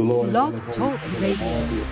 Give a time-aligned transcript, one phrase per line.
[0.00, 1.90] The Lord, Love Talk Radio.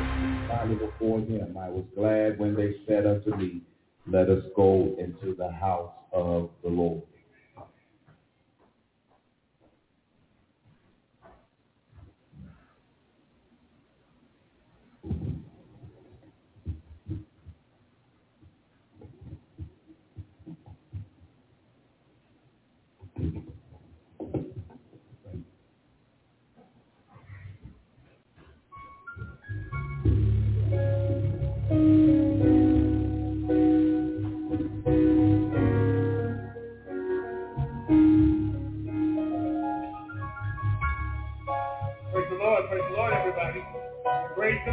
[0.78, 3.60] Before him, I was glad when they said unto me,
[4.06, 7.02] Let us go into the house of the Lord.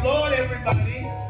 [0.02, 1.25] the Lord, everybody.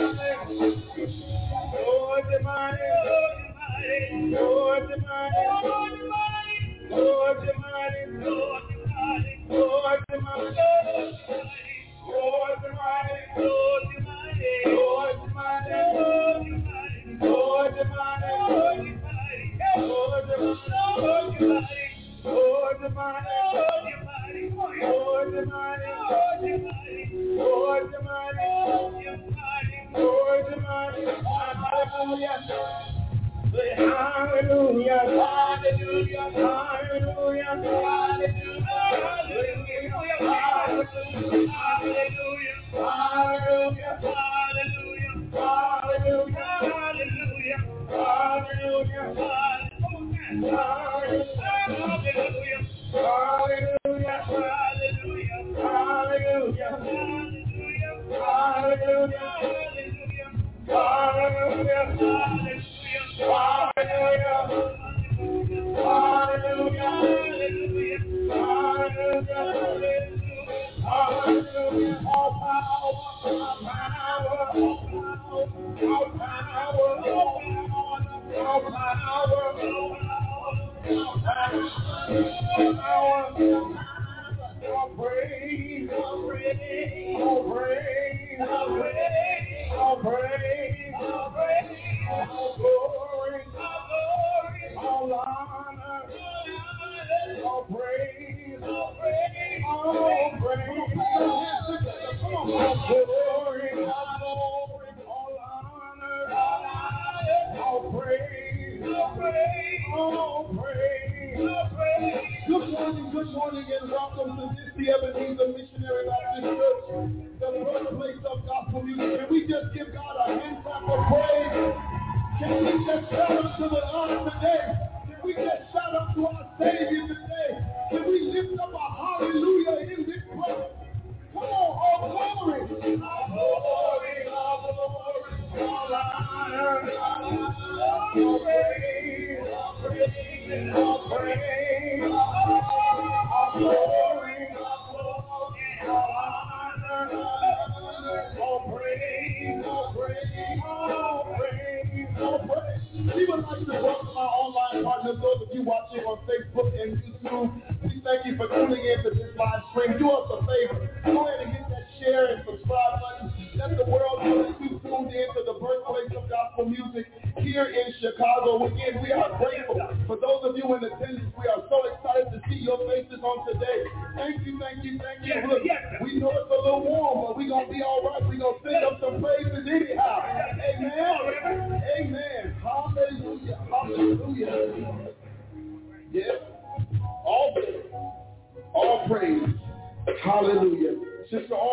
[0.00, 0.89] Thank you.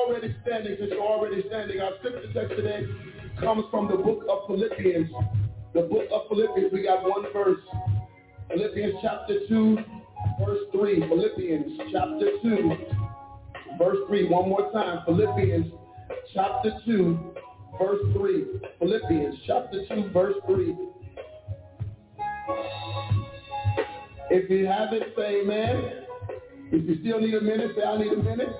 [0.07, 2.85] already standing, since you're already standing, our scripture text today
[3.41, 5.09] comes from the book of Philippians.
[5.73, 7.59] The book of Philippians, we got one verse.
[8.49, 9.77] Philippians chapter 2,
[10.45, 11.09] verse 3.
[11.09, 12.71] Philippians chapter 2,
[13.77, 14.29] verse 3.
[14.29, 15.03] One more time.
[15.05, 15.73] Philippians
[16.33, 17.33] chapter 2,
[17.77, 18.45] verse 3.
[18.79, 20.77] Philippians chapter 2, verse 3.
[24.29, 26.05] If you haven't, say amen.
[26.71, 28.55] If you still need a minute, say I need a minute.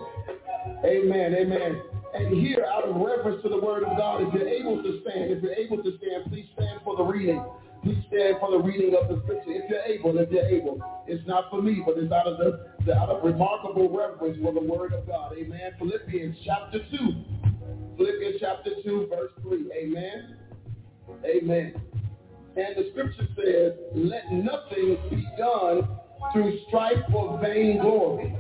[0.86, 1.36] Amen.
[1.36, 1.82] Amen.
[2.14, 5.32] And here, out of reference to the word of God, if you're able to stand,
[5.32, 7.44] if you're able to stand, please stand for the reading.
[7.84, 9.52] Please stand for the reading of the scripture.
[9.52, 10.82] If you're able, if you're able.
[11.08, 14.54] It's not for me, but it's out of the, the out of remarkable reverence for
[14.54, 15.36] the word of God.
[15.38, 15.74] Amen.
[15.78, 16.98] Philippians chapter 2.
[17.98, 19.72] Philippians chapter 2, verse 3.
[19.74, 20.38] Amen.
[21.26, 21.82] Amen.
[22.56, 25.88] And the scripture says, let nothing be done
[26.34, 28.36] through strife or vainglory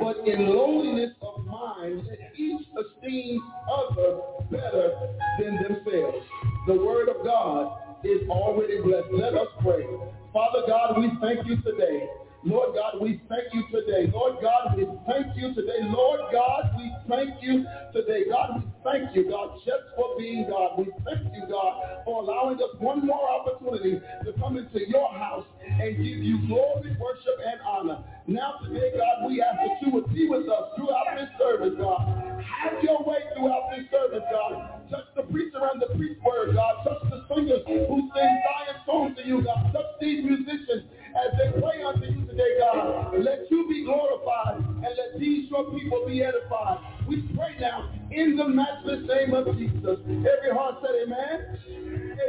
[0.00, 4.20] but in lowliness of mind, let each esteem other
[4.50, 4.92] better
[5.38, 6.26] than themselves.
[6.66, 9.12] The word of God is already blessed.
[9.12, 9.86] Let us pray.
[10.32, 12.08] Father God, we thank you today
[12.44, 14.10] Lord God, we thank you today.
[14.12, 15.80] Lord God, we thank you today.
[15.82, 18.24] Lord God, we thank you today.
[18.28, 20.76] God, we thank you, God, just for being God.
[20.78, 25.46] We thank you, God, for allowing us one more opportunity to come into your house
[25.64, 28.04] and give you glory, worship, and honor.
[28.26, 32.44] Now today, God, we ask that you would be with us throughout this service, God.
[32.44, 34.84] Have your way throughout this service, God.
[34.90, 36.84] Touch the preacher and the preach word, God.
[36.84, 39.72] Touch the singers who sing Zion songs to you, God.
[39.72, 40.84] Touch these musicians
[41.16, 43.14] as they pray unto you today, God.
[43.18, 46.78] Let you be glorified and let these your people be edified.
[47.08, 49.98] We pray now in the matchless name of Jesus.
[50.08, 51.58] Every heart said amen.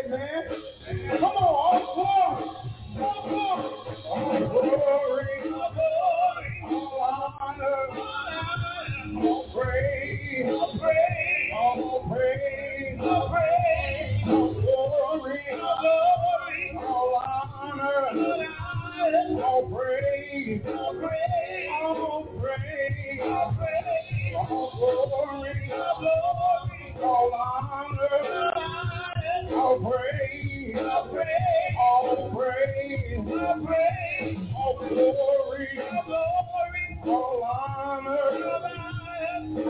[0.05, 1.19] Amen.
[1.19, 2.55] Come on, all glory.
[3.01, 3.73] All glory.
[4.07, 5.53] All glory.
[5.53, 6.47] All glory.
[6.65, 7.77] All honor.
[9.27, 10.45] All praise.
[10.47, 11.51] All praise.
[11.55, 12.99] All praise.
[13.01, 14.23] All praise.
[14.27, 15.39] All glory.
[15.61, 16.77] All glory.
[16.77, 17.23] All
[17.63, 18.64] honor.
[18.97, 28.53] All praise, all praise, all praise, all praise, all glory, all glory, all honor,
[29.55, 38.29] all praise, all praise, all praise, all praise, all glory, all glory, all honor,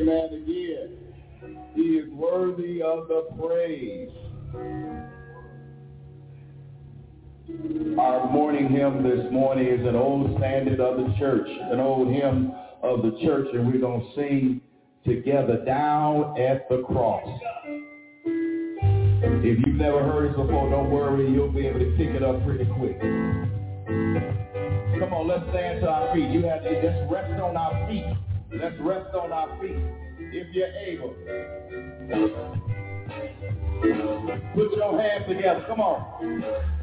[0.03, 0.97] Amen again.
[1.75, 4.09] He is worthy of the praise.
[7.53, 12.51] Our morning hymn this morning is an old standard of the church, an old hymn
[12.81, 14.61] of the church, and we're going to sing
[15.05, 17.27] together down at the cross.
[18.25, 22.43] If you've never heard it before, don't worry, you'll be able to pick it up
[22.43, 22.99] pretty quick.
[24.99, 26.29] Come on, let's stand to our feet.
[26.31, 28.05] You have to just rest on our feet.
[28.59, 29.77] Let's rest on our feet
[30.17, 31.13] if you're able.
[34.55, 35.63] Put your hands together.
[35.67, 36.82] Come on.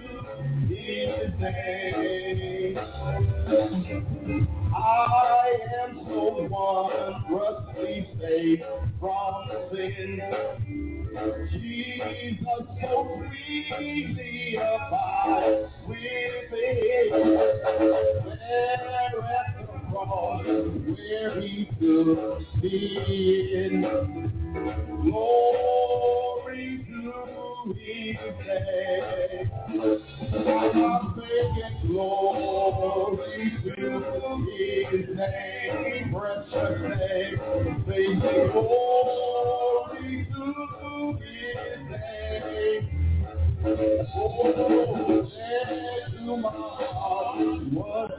[4.75, 8.63] I am so wondrously saved
[8.99, 9.33] from
[9.71, 10.21] sin.
[11.53, 13.23] Jesus so
[13.77, 17.09] sweetly abides within.
[18.25, 22.75] There at the cross where he took me
[23.55, 23.75] in.
[25.03, 27.75] Glory to I'm
[31.15, 33.77] singing glory to
[34.49, 36.11] his name,
[36.89, 37.37] name.
[38.51, 40.47] Glory to
[41.21, 42.83] his name.
[44.15, 45.29] Oh,
[46.17, 48.11] to my heart, what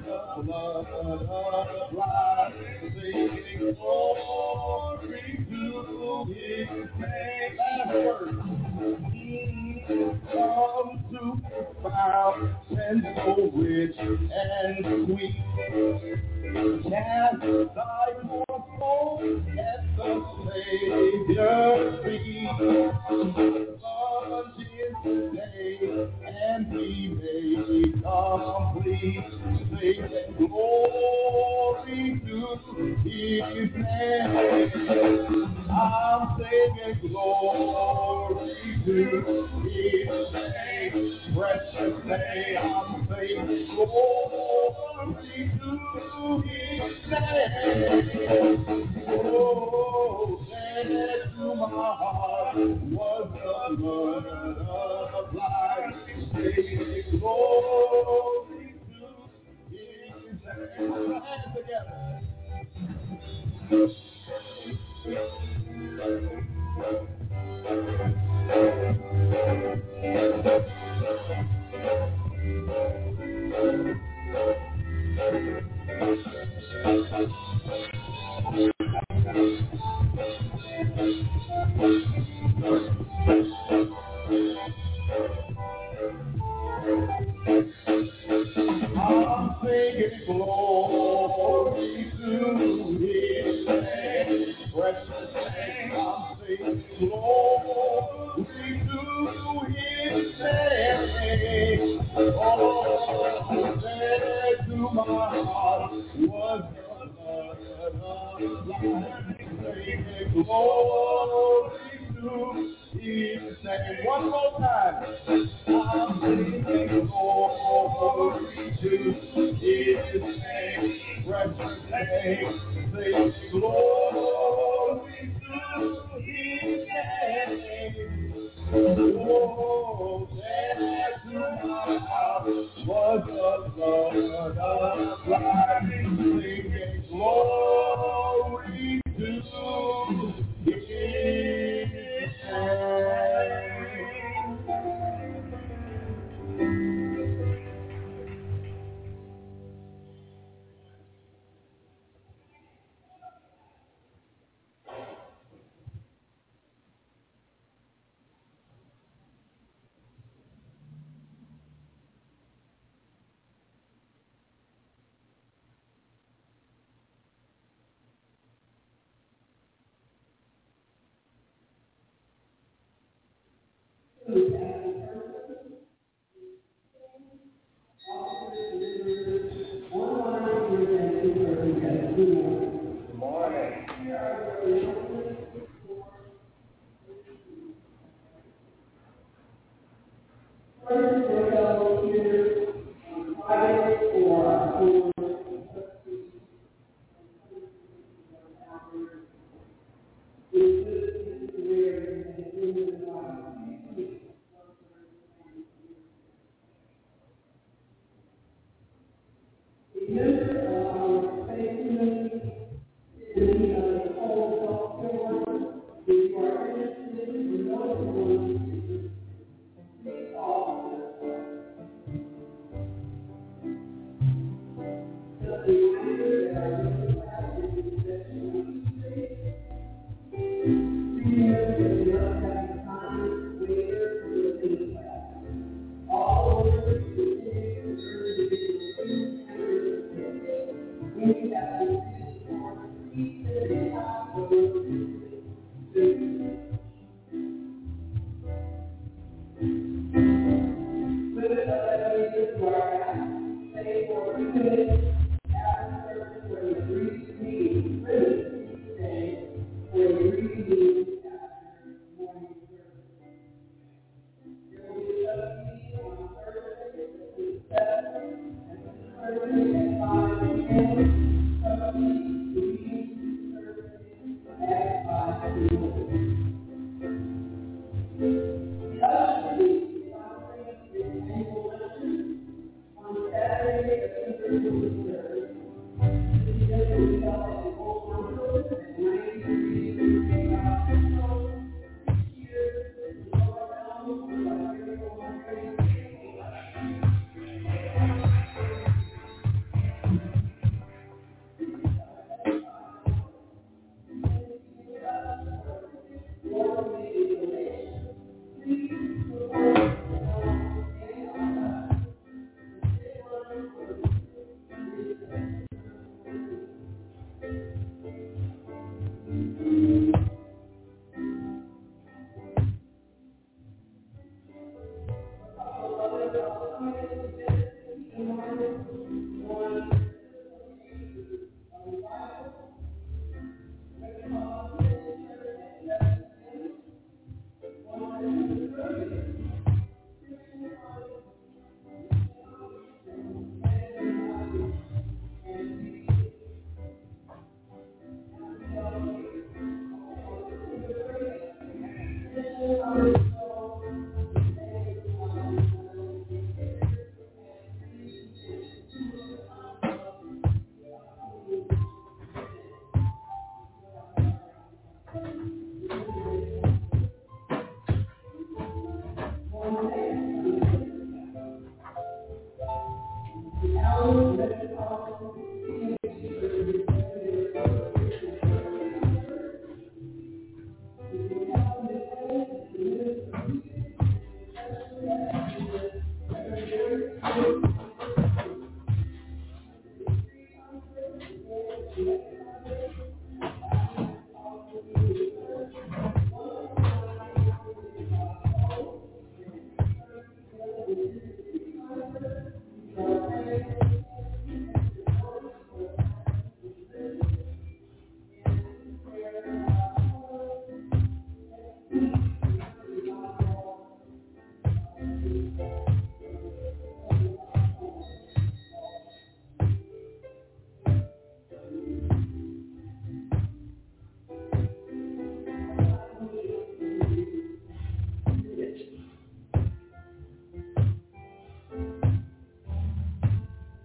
[0.47, 2.53] blood of.
[2.95, 6.69] Singing glory to his
[7.01, 8.62] name.
[9.87, 11.43] Come to
[11.83, 15.37] found and so rich and sweet.
[16.89, 17.41] Cast
[17.75, 18.07] thy
[18.79, 19.21] soul
[19.59, 20.11] at the
[20.47, 22.51] Savior's feet.
[24.13, 25.79] God is the day,
[26.27, 29.25] and we may complete
[29.73, 32.41] faith and glory to
[33.05, 34.33] His name.
[35.71, 38.97] I'm singing glory to
[39.65, 42.59] His name, precious name.
[42.59, 45.71] I'm singing glory to
[46.47, 48.67] His name.
[49.09, 50.41] Oh,
[50.83, 53.31] Thank to my heart was
[53.79, 55.95] blood of life.
[57.11, 57.19] To
[61.23, 62.03] Hands together.
[81.79, 82.22] Thank you.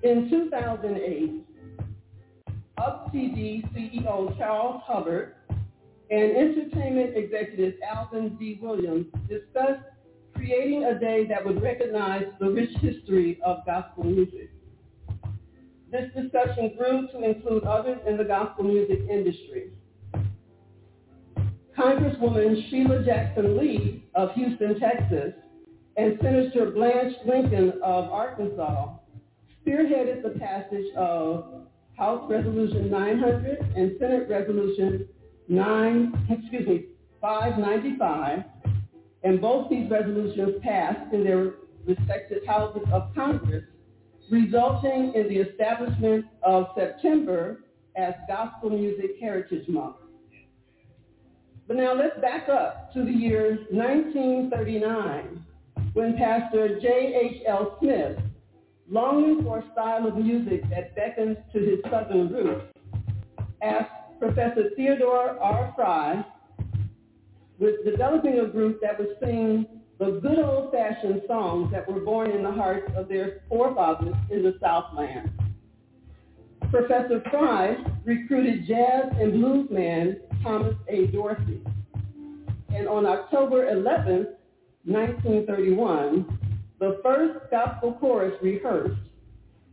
[0.07, 1.43] In 2008,
[2.77, 5.35] Up TV CEO Charles Humbard
[6.09, 8.57] and entertainment executive Alvin D.
[8.61, 9.83] Williams discussed
[10.33, 14.49] creating a day that would recognize the rich history of gospel music.
[15.91, 19.73] This discussion grew to include others in the gospel music industry.
[21.77, 25.33] Congresswoman Sheila Jackson Lee of Houston, Texas,
[25.97, 28.96] and Senator Blanche Lincoln of Arkansas
[29.67, 31.65] spearheaded the passage of
[31.97, 35.07] House Resolution 900 and Senate Resolution
[35.49, 36.85] 9, excuse me,
[37.19, 38.43] 595,
[39.23, 43.63] and both these resolutions passed in their respective houses of Congress,
[44.29, 47.63] resulting in the establishment of September
[47.95, 49.95] as Gospel Music Heritage Month.
[51.67, 55.43] But now let's back up to the year 1939
[55.93, 57.77] when Pastor J.H.L.
[57.81, 58.17] Smith,
[58.89, 62.65] longing for a style of music that beckons to his southern roots,
[63.61, 65.73] asked Professor Theodore R.
[65.75, 66.25] Frye
[67.59, 69.65] with developing a group that would sing
[69.99, 74.55] the good old-fashioned songs that were born in the hearts of their forefathers in the
[74.61, 75.31] Southland.
[76.69, 81.07] Professor Frye recruited jazz and blues man Thomas A.
[81.07, 81.61] Dorsey.
[82.69, 84.27] And on October 11,
[84.83, 86.46] 1931,
[86.79, 88.99] the first gospel chorus rehearsed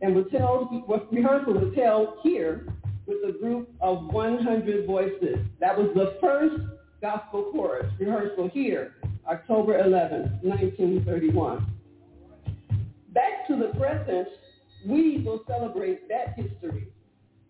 [0.01, 0.69] and was held,
[1.11, 2.67] rehearsal was held here
[3.05, 5.37] with a group of 100 voices.
[5.59, 6.55] That was the first
[7.01, 8.95] gospel chorus rehearsal here,
[9.27, 11.65] October 11, 1931.
[13.13, 14.27] Back to the present,
[14.85, 16.87] we will celebrate that history,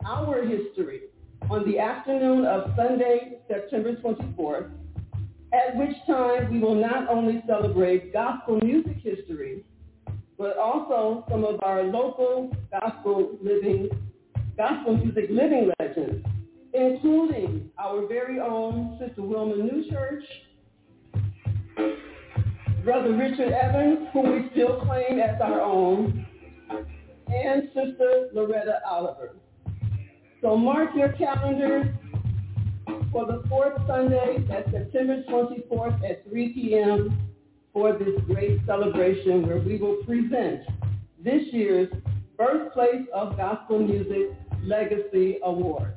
[0.05, 1.01] our history,
[1.49, 4.71] on the afternoon of Sunday, September 24th,
[5.53, 9.63] at which time we will not only celebrate gospel music history,
[10.37, 13.89] but also some of our local gospel living,
[14.57, 16.25] gospel music living legends,
[16.73, 20.23] including our very own Sister Wilma Newchurch,
[22.83, 26.25] Brother Richard Evans, who we still claim as our own,
[27.27, 29.35] and Sister Loretta Oliver.
[30.41, 31.87] So mark your calendars
[33.15, 37.17] for the fourth Sunday, that's September 24th at 3 p.m.
[37.71, 40.63] for this great celebration where we will present
[41.23, 41.87] this year's
[42.37, 45.93] Birthplace of Gospel Music Legacy Award.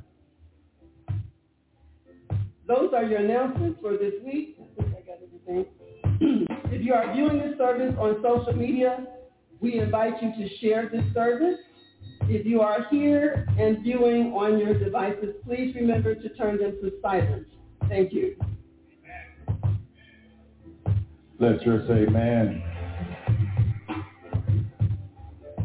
[2.69, 4.57] Those are your announcements for this week.
[4.79, 6.47] I think I got everything.
[6.71, 9.09] if you are viewing this service on social media,
[9.59, 11.59] we invite you to share this service.
[12.31, 16.93] If you are here and viewing on your devices, please remember to turn them to
[17.01, 17.47] silent.
[17.89, 18.37] Thank you.
[21.39, 22.63] Let's just say, man,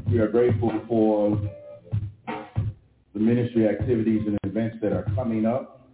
[0.10, 1.38] we are grateful for
[3.14, 5.90] the ministry activities and events that are coming up.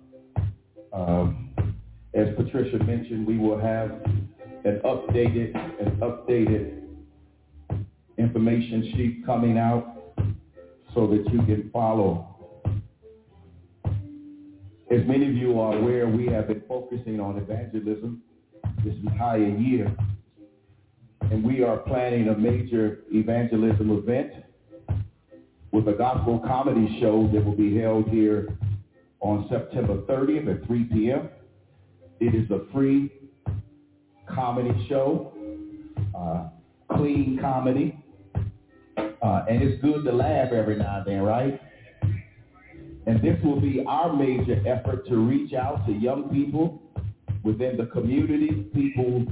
[0.93, 1.49] Um,
[2.13, 3.89] as Patricia mentioned, we will have
[4.65, 6.84] an updated, an updated
[8.19, 9.98] information sheet coming out
[10.99, 12.35] so that you can follow.
[14.91, 18.21] As many of you are aware, we have been focusing on evangelism
[18.83, 19.95] this entire year.
[21.21, 24.43] And we are planning a major evangelism event
[25.71, 28.57] with a gospel comedy show that will be held here
[29.21, 31.29] on September 30th at 3 p.m.
[32.19, 33.09] It is a free
[34.27, 35.31] comedy show,
[36.17, 36.49] uh,
[36.93, 37.95] clean comedy.
[39.21, 41.62] Uh, and it's good to laugh every now and then, right?
[43.05, 46.82] And this will be our major effort to reach out to young people
[47.43, 49.25] within the community, people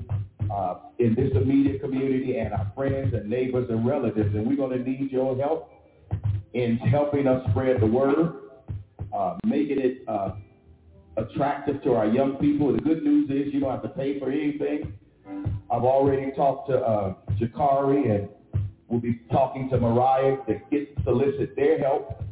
[0.52, 4.34] uh, in this immediate community, and our friends and neighbors and relatives.
[4.34, 5.72] And we're going to need your help
[6.54, 8.34] in helping us spread the word,
[9.16, 10.32] uh, making it uh,
[11.18, 12.74] attractive to our young people.
[12.74, 14.94] The good news is you don't have to pay for anything.
[15.70, 18.30] I've already talked to uh, Jakari and
[18.88, 22.24] we'll be talking to Mariah to get solicit their help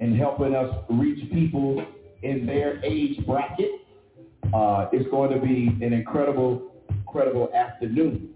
[0.00, 1.84] in helping us reach people
[2.22, 3.70] in their age bracket.
[4.52, 8.30] Uh, it's going to be an incredible, incredible afternoon.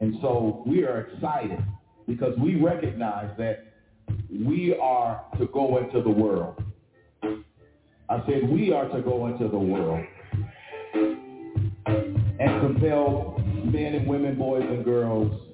[0.00, 1.58] And so we are excited
[2.06, 3.72] because we recognize that
[4.30, 6.62] we are to go into the world.
[8.08, 10.04] I said we are to go into the world
[12.40, 15.49] and compel men and women, boys and girls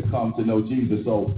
[0.00, 1.04] to come to know Jesus.
[1.04, 1.34] So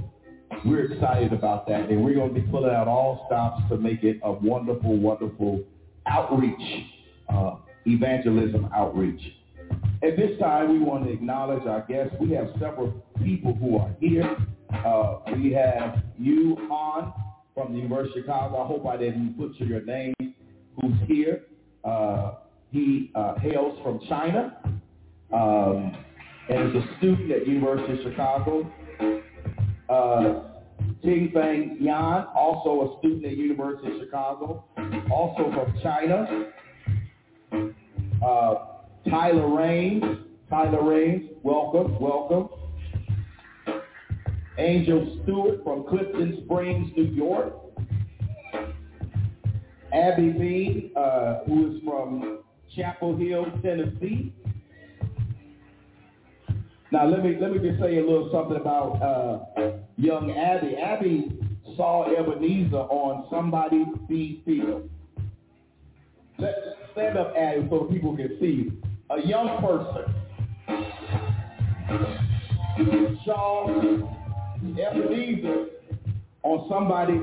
[0.65, 1.89] we're excited about that.
[1.91, 5.63] And we're going to be pulling out all stops to make it a wonderful, wonderful
[6.07, 6.85] outreach,
[7.29, 9.21] uh, evangelism outreach.
[10.03, 12.15] At this time, we want to acknowledge our guests.
[12.21, 14.37] We have several people who are here
[14.71, 17.13] Uh, we have you on
[17.55, 18.63] from the University of Chicago.
[18.63, 20.15] I hope I didn't butcher your name.
[20.81, 21.45] Who's here?
[21.85, 22.35] Uh,
[22.71, 24.59] he uh, hails from China
[25.33, 25.97] um,
[26.49, 28.73] and is a student at University of Chicago.
[29.89, 30.43] Uh,
[31.03, 34.65] Fang Yan, also a student at University of Chicago,
[35.11, 36.51] also from China.
[38.25, 38.55] Uh,
[39.09, 40.05] Tyler Raines,
[40.51, 42.49] Tyler Raines, welcome, welcome.
[44.59, 47.55] Angel Stewart from Clifton Springs, New York.
[49.93, 52.41] Abby Bean, uh, who is from
[52.75, 54.35] Chapel Hill, Tennessee.
[56.91, 60.75] Now let me let me just say a little something about uh, young Abby.
[60.77, 61.39] Abby
[61.77, 64.83] saw Ebenezer on somebody's Feed Phil.
[66.39, 66.55] Let
[66.93, 68.73] stand up, Abby, so people can see.
[69.11, 70.15] A young person
[73.27, 73.69] saw
[74.57, 75.67] Ebenezer
[76.43, 77.23] on somebody's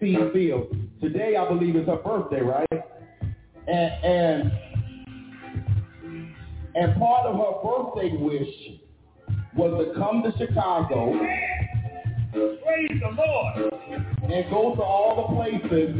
[0.00, 0.68] Feed Phil.
[1.02, 2.66] Today, I believe it's her birthday, right?
[3.68, 4.52] And and
[6.74, 8.80] and part of her birthday wish
[9.56, 11.12] was to come to Chicago.
[12.32, 13.72] Praise the Lord.
[14.22, 15.94] And go to all the places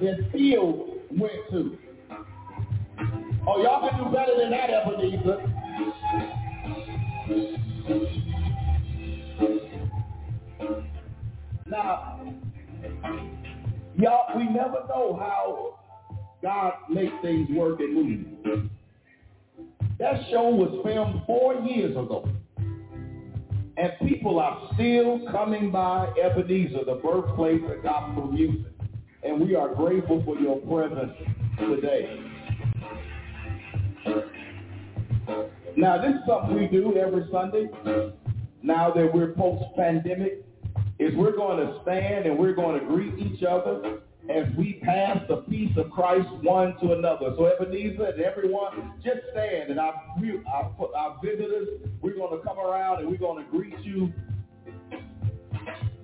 [0.00, 1.78] that Phil went to.
[3.46, 5.38] Oh, y'all can do better than that, Ebenezer.
[11.66, 12.20] Now,
[13.96, 15.78] y'all, we never know how
[16.42, 18.70] God makes things work and move.
[19.98, 22.28] That show was filmed four years ago.
[23.76, 28.72] And people are still coming by Ebenezer, the birthplace of gospel music.
[29.22, 31.12] And we are grateful for your presence
[31.58, 32.20] today.
[35.76, 37.68] Now, this is something we do every Sunday.
[38.62, 40.44] Now that we're post-pandemic,
[40.98, 45.18] is we're going to stand and we're going to greet each other as we pass
[45.28, 47.34] the peace of Christ one to another.
[47.36, 49.70] So Ebenezer and everyone, just stand.
[49.70, 49.94] And our,
[50.52, 51.68] our, our visitors,
[52.00, 54.12] we're going to come around and we're going to greet you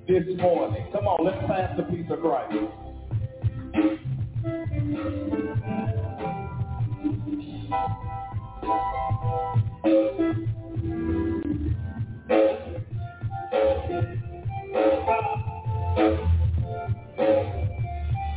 [0.08, 0.86] this morning.
[0.92, 2.56] Come on, let's pass the peace of Christ.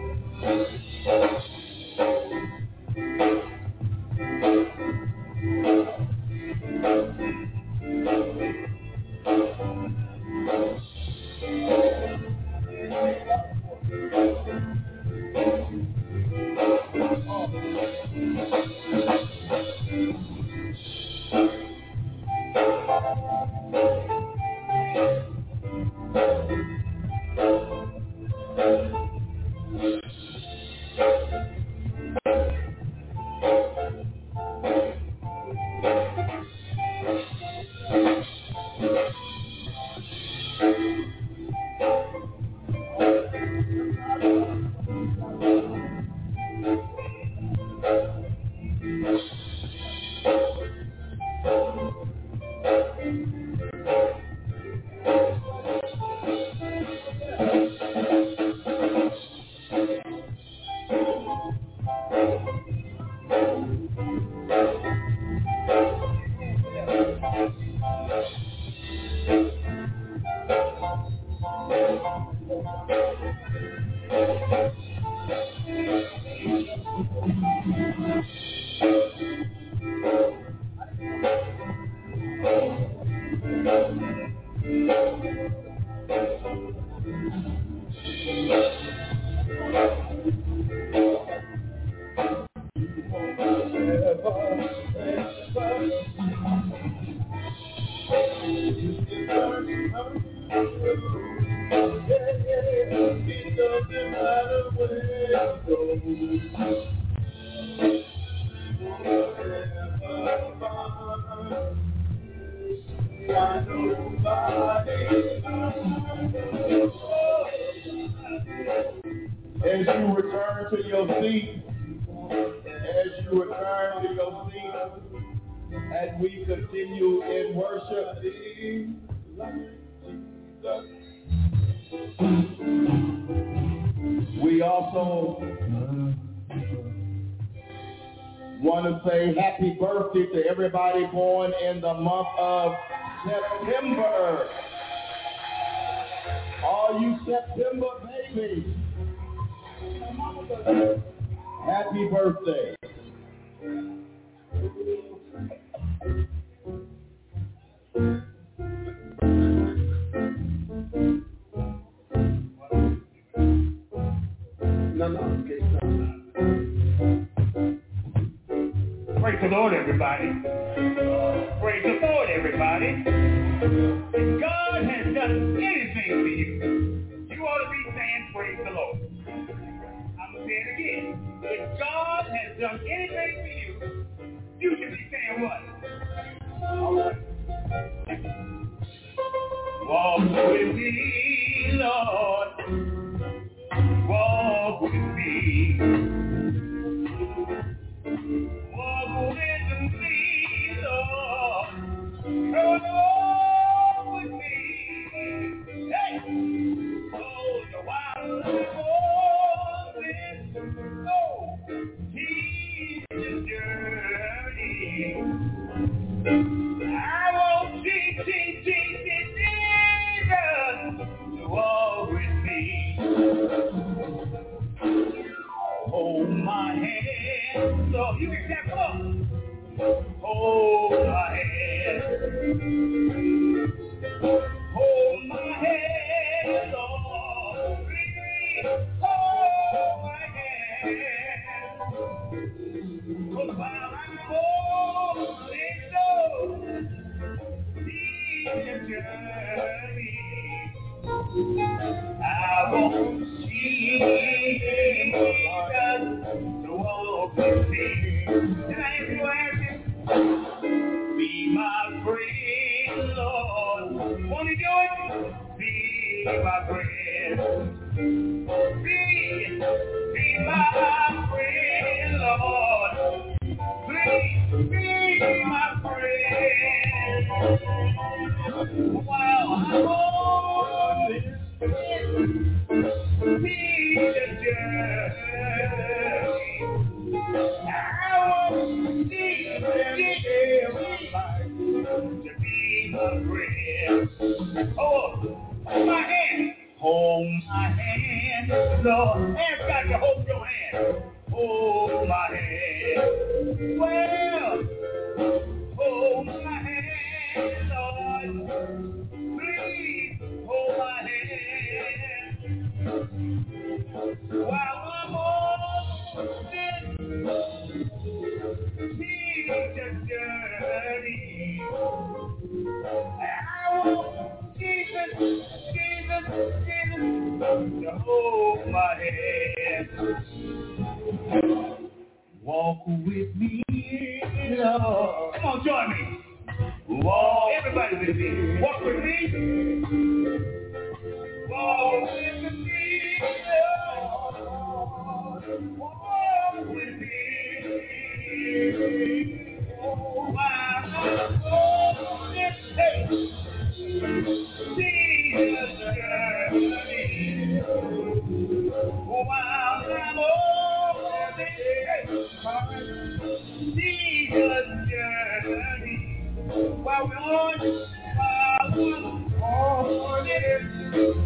[370.96, 371.25] Thank you.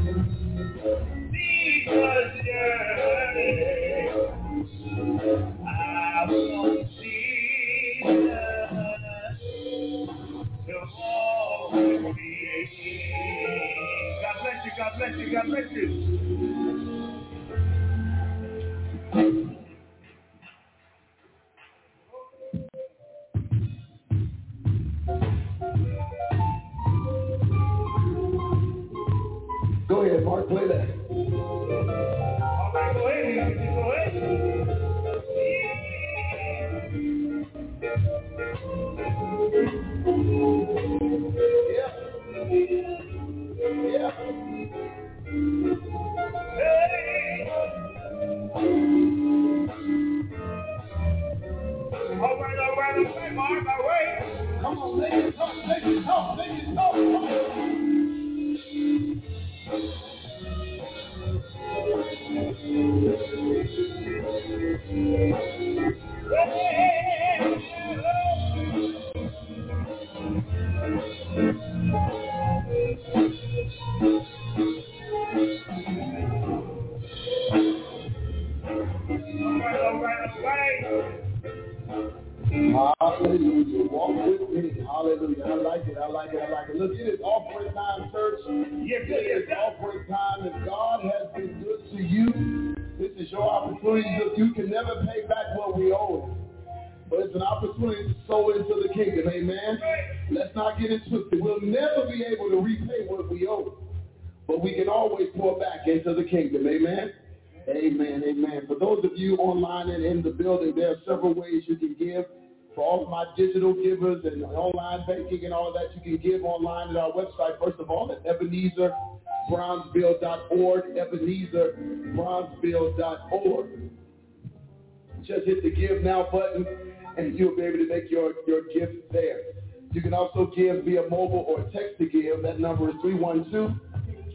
[130.59, 132.41] Give via mobile or text to give.
[132.43, 132.95] That number is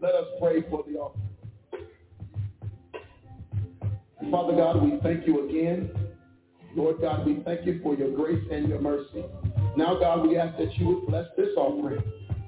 [0.00, 1.31] Let us pray for the offering.
[4.30, 5.90] Father God, we thank you again.
[6.74, 9.24] Lord God, we thank you for your grace and your mercy.
[9.76, 12.02] Now, God, we ask that you would bless this offering.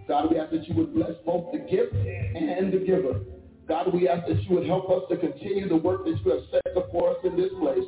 [0.09, 3.21] God, we ask that you would bless both the gift and the giver.
[3.67, 6.43] God, we ask that you would help us to continue the work that you have
[6.51, 7.85] set before us in this place.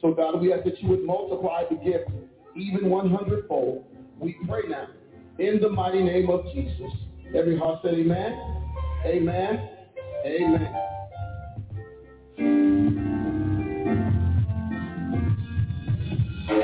[0.00, 2.10] So, God, we ask that you would multiply the gift
[2.56, 3.84] even 100 fold.
[4.18, 4.88] We pray now
[5.38, 6.90] in the mighty name of Jesus.
[7.34, 8.62] Every heart said amen.
[9.04, 9.68] Amen.
[10.24, 10.95] Amen.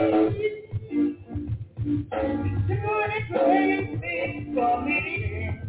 [0.00, 1.16] Thank you.
[4.54, 5.60] for me.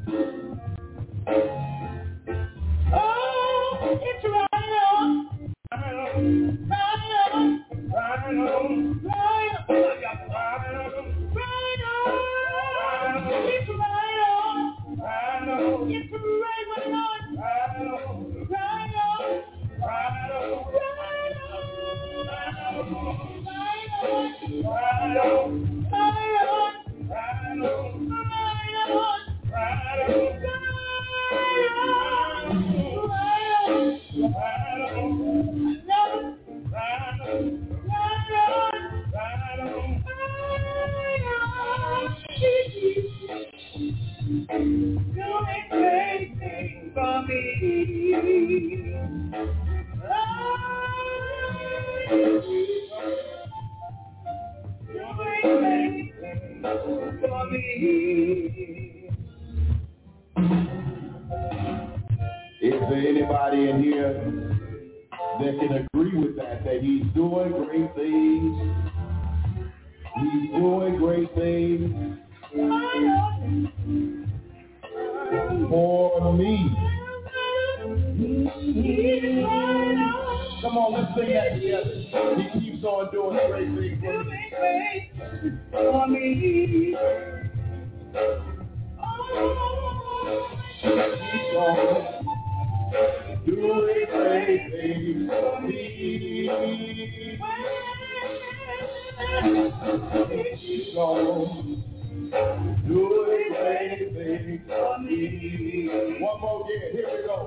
[106.42, 107.38] Here we go.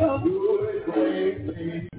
[0.00, 0.22] Gonna
[0.86, 1.90] great.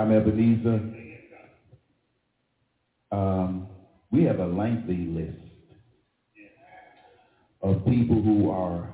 [0.00, 0.80] Time, Ebenezer.
[3.12, 3.66] Um,
[4.10, 5.36] we have a lengthy list
[7.62, 8.90] of people who are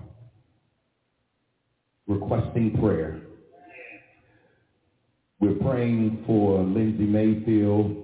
[2.08, 3.20] requesting prayer.
[5.38, 7.94] We're praying for Lindsay Mayfield,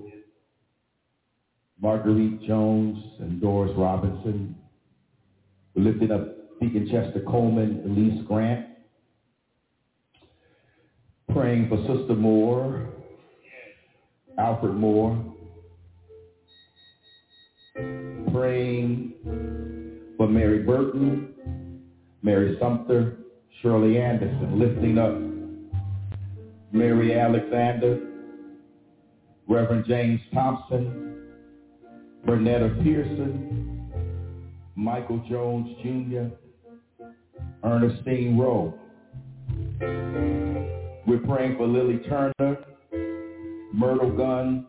[1.80, 4.54] Marguerite Jones, and Doris Robinson.
[5.74, 8.71] We're lifting up Deacon Chester Coleman, Elise Grant.
[11.32, 12.88] Praying for Sister Moore,
[14.38, 15.16] Alfred Moore,
[18.32, 19.14] praying
[20.18, 21.34] for Mary Burton,
[22.22, 23.16] Mary Sumter,
[23.62, 25.14] Shirley Anderson, lifting up
[26.70, 27.98] Mary Alexander,
[29.48, 31.28] Reverend James Thompson,
[32.26, 33.90] Bernetta Pearson,
[34.74, 36.28] Michael Jones Jr.,
[37.64, 38.74] Ernestine Rowe.
[41.06, 42.58] We're praying for Lily Turner,
[43.74, 44.66] Myrtle Gunn,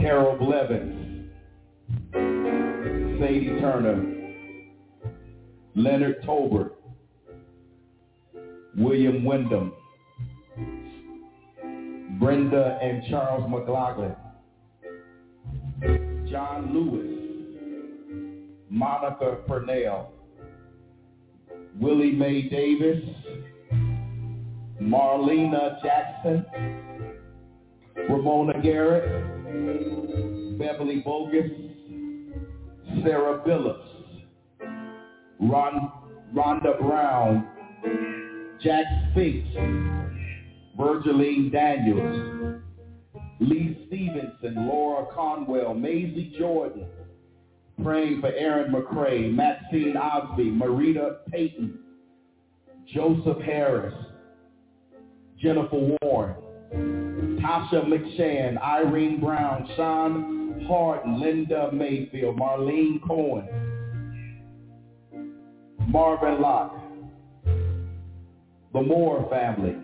[0.00, 1.30] Carol Blevins,
[3.20, 4.04] Sadie Turner,
[5.76, 6.72] Leonard Tolbert,
[8.76, 9.72] William Wyndham,
[12.18, 14.16] Brenda and Charles McLaughlin,
[16.28, 17.14] John Lewis,
[18.68, 20.10] Monica Purnell,
[21.80, 23.04] Willie Mae Davis,
[24.84, 26.44] Marlena Jackson,
[28.08, 31.50] Ramona Garrett, Beverly Bogus,
[33.02, 33.86] Sarah Phillips,
[35.40, 35.90] Ron,
[36.34, 37.46] Rhonda Brown,
[38.62, 39.48] Jack Spinks,
[40.78, 42.60] Virgiline Daniels,
[43.40, 46.86] Lee Stevenson, Laura Conwell, Maisie Jordan,
[47.82, 51.78] praying for Aaron McCray, Maxine Osby, Marita Payton,
[52.92, 53.94] Joseph Harris,
[55.44, 56.36] Jennifer Warren,
[57.42, 63.46] Tasha McShann, Irene Brown, Sean Hart, Linda Mayfield, Marlene Cohen,
[65.86, 66.80] Marvin Locke,
[68.72, 69.76] the Moore family,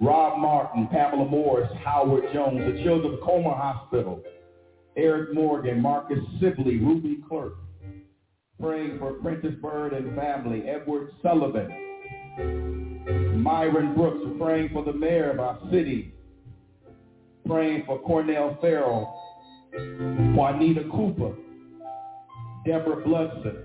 [0.00, 4.20] Rob Martin, Pamela Morris, Howard Jones, the Children of Comer Hospital,
[4.96, 7.52] Eric Morgan, Marcus Sibley, Ruby Clerk,
[8.60, 11.85] praying for Prentice Bird and family, Edward Sullivan,
[12.36, 16.12] Myron Brooks, praying for the mayor of our city,
[17.46, 19.14] praying for Cornell Farrell,
[20.34, 21.34] Juanita Cooper,
[22.64, 23.56] Deborah Bloodson,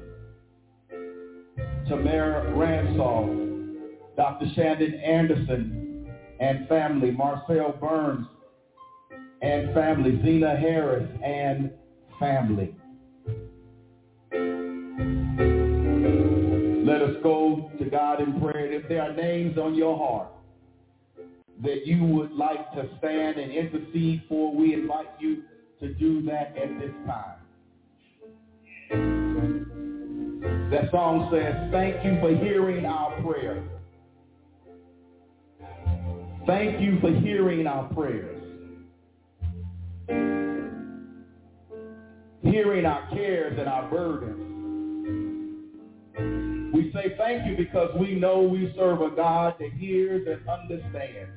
[1.88, 4.45] Tamara Ransall, Dr.
[4.55, 6.09] Shandon Anderson
[6.39, 8.28] and family, Marcel Burns
[9.41, 11.72] and family, Zena Harris and
[12.19, 12.76] family.
[17.91, 18.71] God in prayer.
[18.71, 20.29] If there are names on your heart
[21.63, 25.43] that you would like to stand and intercede for, we invite you
[25.79, 27.37] to do that at this time.
[30.71, 33.63] That song says, thank you for hearing our prayer.
[36.47, 38.41] Thank you for hearing our prayers.
[42.41, 44.51] Hearing our cares and our burdens.
[46.82, 51.32] We say thank you because we know we serve a God that hears and understands.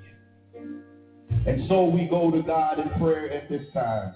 [1.46, 4.14] And so we go to God in prayer at this time.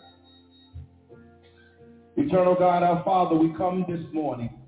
[2.17, 4.59] Eternal God, our Father, we come this morning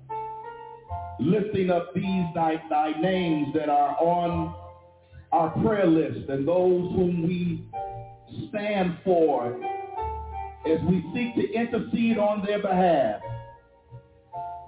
[1.19, 4.53] lifting up these thy, thy names that are on
[5.31, 7.65] our prayer list and those whom we
[8.49, 9.55] stand for
[10.67, 13.19] as we seek to intercede on their behalf.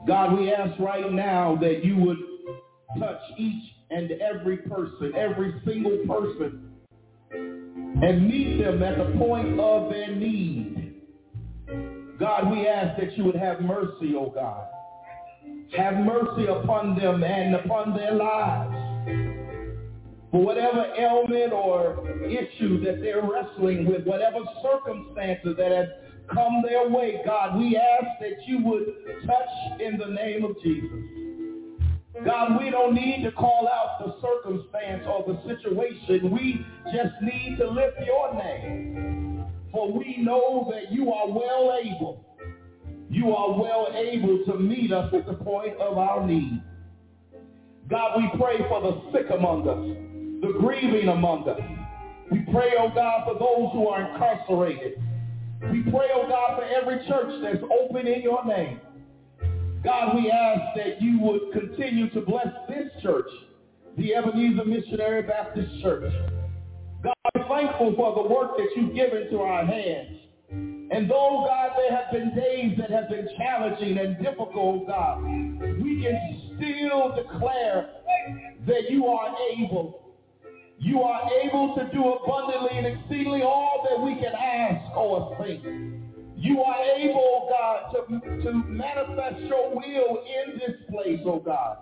[0.05, 2.17] God, we ask right now that you would
[2.99, 6.71] touch each and every person, every single person,
[7.31, 11.01] and meet them at the point of their need.
[12.19, 14.67] God, we ask that you would have mercy, oh God.
[15.77, 18.75] Have mercy upon them and upon their lives.
[20.31, 25.87] For whatever ailment or issue that they're wrestling with, whatever circumstances that have
[26.31, 28.85] come their way, God, we ask that you would
[29.25, 30.89] touch in the name of Jesus.
[32.25, 36.31] God, we don't need to call out the circumstance or the situation.
[36.31, 39.45] We just need to lift your name.
[39.71, 42.23] For we know that you are well able.
[43.09, 46.61] You are well able to meet us at the point of our need.
[47.89, 51.59] God, we pray for the sick among us, the grieving among us.
[52.31, 55.01] We pray, oh God, for those who are incarcerated.
[55.71, 58.81] We pray, oh God, for every church that's open in your name.
[59.83, 63.29] God, we ask that you would continue to bless this church,
[63.97, 66.11] the Ebenezer Missionary Baptist Church.
[67.03, 70.19] God, we're thankful for the work that you've given to our hands.
[70.51, 76.01] And though, God, there have been days that have been challenging and difficult, God, we
[76.03, 77.89] can still declare
[78.67, 80.02] that you are able.
[80.83, 85.63] You are able to do abundantly and exceedingly all that we can ask or think.
[86.35, 91.77] You are able, God, to, to manifest your will in this place, oh God.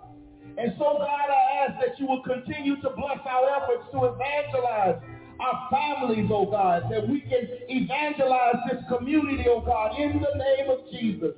[0.56, 5.02] And so, God, I ask that you will continue to bless our efforts to evangelize
[5.40, 10.70] our families, oh God, that we can evangelize this community, oh God, in the name
[10.70, 11.34] of Jesus.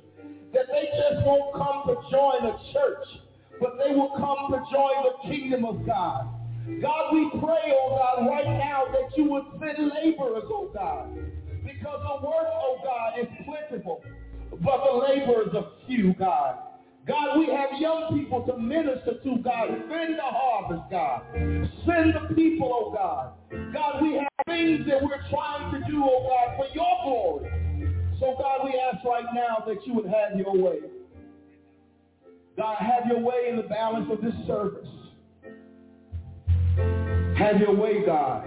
[0.53, 3.07] That they just won't come to join a church,
[3.59, 6.29] but they will come to join the kingdom of God.
[6.81, 11.13] God, we pray, oh God, right now that you would send laborers, oh God,
[11.63, 14.03] because the work, oh God, is plentiful,
[14.49, 16.57] but the laborers are few, God.
[17.07, 19.67] God, we have young people to minister to, God.
[19.69, 21.21] Send the harvest, God.
[21.85, 23.33] Send the people, oh God.
[23.71, 27.51] God, we have things that we're trying to do, oh God, for your glory.
[28.19, 30.79] So, God, we ask right now that you would have your way.
[32.57, 34.87] God, have your way in the balance of this service.
[37.37, 38.45] Have your way, God.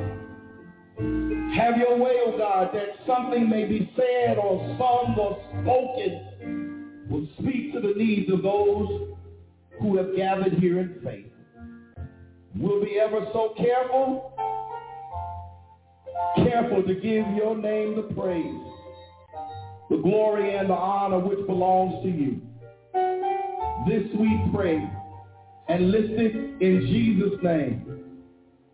[1.55, 7.27] Have your way, oh God, that something may be said or sung or spoken will
[7.39, 9.09] speak to the needs of those
[9.81, 11.27] who have gathered here in faith.
[12.57, 14.33] We'll be ever so careful,
[16.37, 18.61] careful to give your name the praise,
[19.91, 22.41] the glory and the honor which belongs to you.
[23.87, 24.91] This we pray
[25.69, 27.88] and lift it in Jesus' name.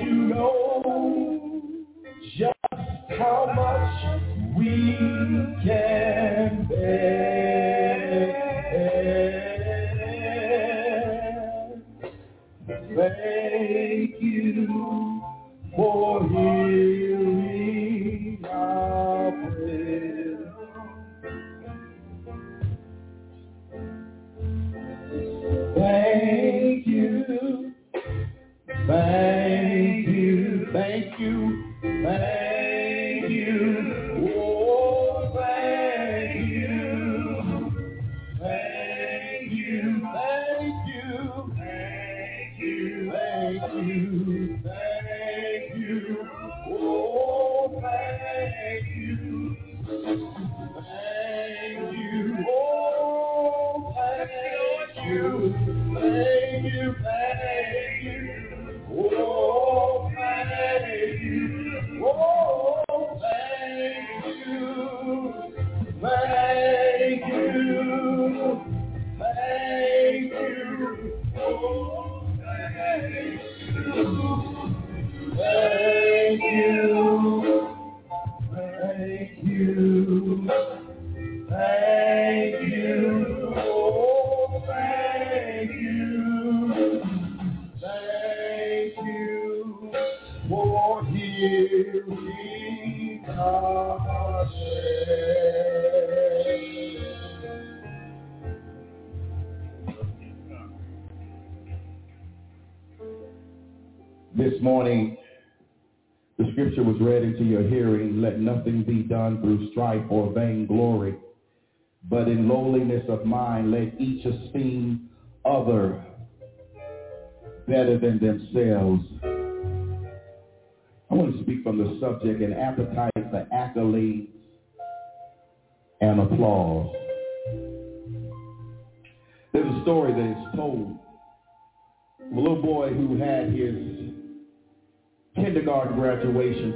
[0.00, 0.57] You.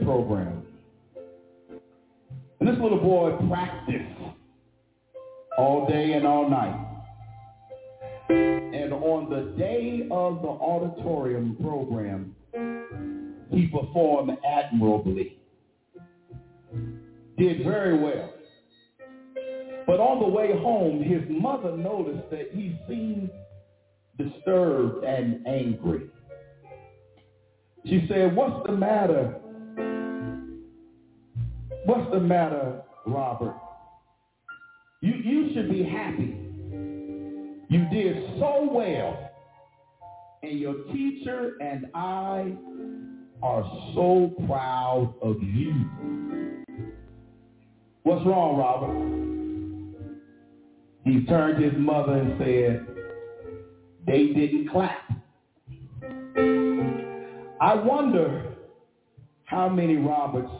[0.04, 0.62] Program.
[2.60, 4.20] And this little boy practiced
[5.58, 6.88] all day and all night.
[8.28, 12.34] And on the day of the auditorium program,
[13.50, 15.38] he performed admirably.
[17.36, 18.30] Did very well.
[19.86, 23.30] But on the way home, his mother noticed that he seemed
[24.16, 26.08] disturbed and angry.
[27.84, 29.34] She said, what's the matter?
[31.84, 33.56] What's the matter, Robert?
[35.00, 36.36] You, you should be happy.
[37.68, 39.30] You did so well.
[40.44, 42.52] And your teacher and I
[43.42, 43.64] are
[43.94, 45.86] so proud of you.
[48.04, 49.22] What's wrong, Robert?
[51.04, 52.86] He turned to his mother and said,
[54.06, 55.10] they didn't clap.
[57.60, 58.54] I wonder
[59.44, 60.50] how many Roberts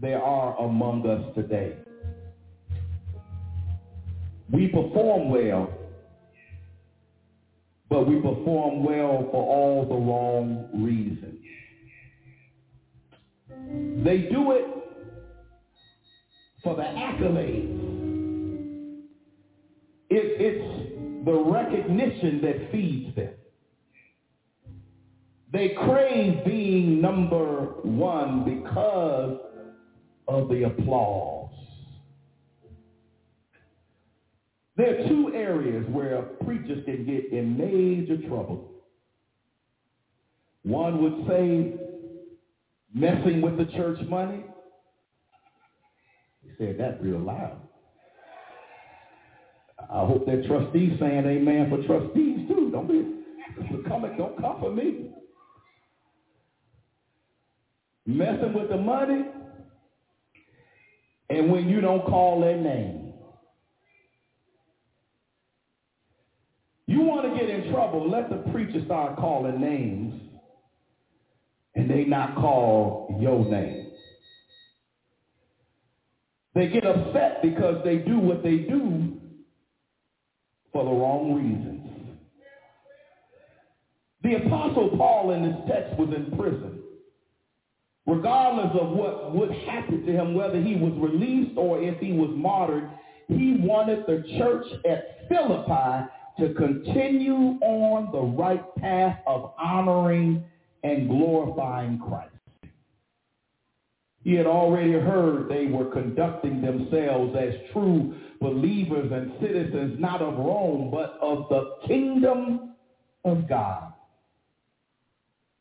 [0.00, 1.76] there are among us today.
[4.50, 5.70] We perform well,
[7.90, 11.34] but we perform well for all the wrong reasons.
[14.04, 14.64] They do it
[16.62, 17.88] for the accolades.
[20.10, 23.34] It, it's the recognition that feeds them.
[25.52, 29.38] They crave being number one because
[30.28, 31.50] of the applause.
[34.76, 38.70] There are two areas where preachers can get in major trouble.
[40.62, 41.74] One would say
[42.94, 44.44] messing with the church money.
[46.42, 47.60] He said that real loud.
[49.90, 52.70] I hope that trustees saying amen for trustees too.
[52.70, 53.14] Don't be
[53.88, 55.10] come don't come for me
[58.08, 59.26] messing with the money,
[61.30, 63.12] and when you don't call their name.
[66.86, 70.22] You want to get in trouble, let the preacher start calling names,
[71.74, 73.92] and they not call your name.
[76.54, 79.20] They get upset because they do what they do
[80.72, 82.18] for the wrong reasons.
[84.22, 86.77] The apostle Paul in this text was in prison
[88.08, 92.30] regardless of what would happen to him, whether he was released or if he was
[92.34, 92.88] martyred,
[93.28, 96.08] he wanted the church at Philippi
[96.40, 100.42] to continue on the right path of honoring
[100.82, 102.32] and glorifying Christ.
[104.24, 110.34] He had already heard they were conducting themselves as true believers and citizens not of
[110.34, 112.74] Rome, but of the kingdom
[113.24, 113.92] of God.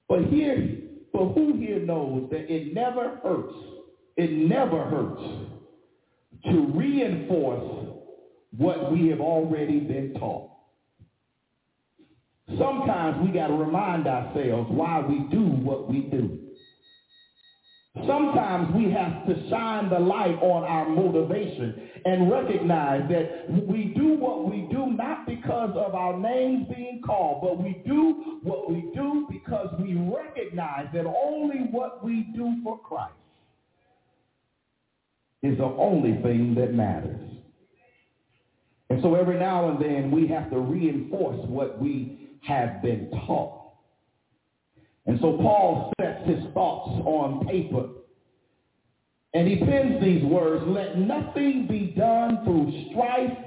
[0.08, 0.87] But here
[1.18, 3.56] but who here knows that it never hurts,
[4.18, 5.24] it never hurts
[6.46, 7.96] to reinforce
[8.56, 10.52] what we have already been taught.
[12.60, 16.47] Sometimes we got to remind ourselves why we do what we do.
[18.06, 24.16] Sometimes we have to shine the light on our motivation and recognize that we do
[24.18, 28.92] what we do not because of our names being called, but we do what we
[28.94, 33.14] do because we recognize that only what we do for Christ
[35.44, 37.22] is the only thing that matters.
[38.90, 43.57] And so every now and then we have to reinforce what we have been taught.
[45.08, 47.88] And so Paul sets his thoughts on paper.
[49.34, 53.38] And he pens these words, let nothing be done through strife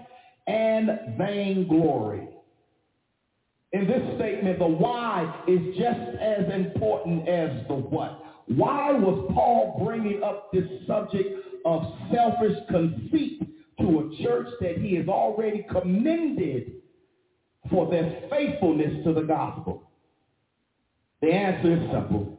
[0.46, 2.28] and vainglory.
[3.72, 8.24] In this statement, the why is just as important as the what.
[8.46, 11.82] Why was Paul bringing up this subject of
[12.12, 13.42] selfish conceit
[13.80, 16.72] to a church that he has already commended
[17.70, 19.89] for their faithfulness to the gospel?
[21.22, 22.38] The answer is simple.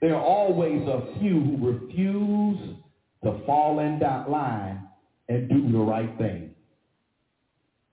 [0.00, 2.76] There are always a few who refuse
[3.24, 4.86] to fall in that line
[5.28, 6.54] and do the right thing.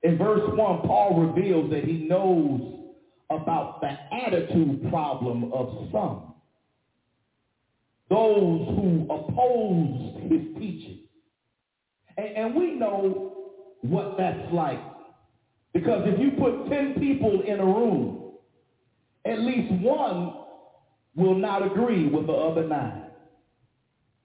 [0.03, 2.61] In verse 1, Paul reveals that he knows
[3.31, 6.35] about the attitude problem of some.
[8.09, 10.99] Those who opposed his teaching.
[12.17, 13.33] And, and we know
[13.81, 14.79] what that's like.
[15.73, 18.24] Because if you put 10 people in a room
[19.26, 20.34] at least one
[21.15, 23.03] will not agree with the other nine.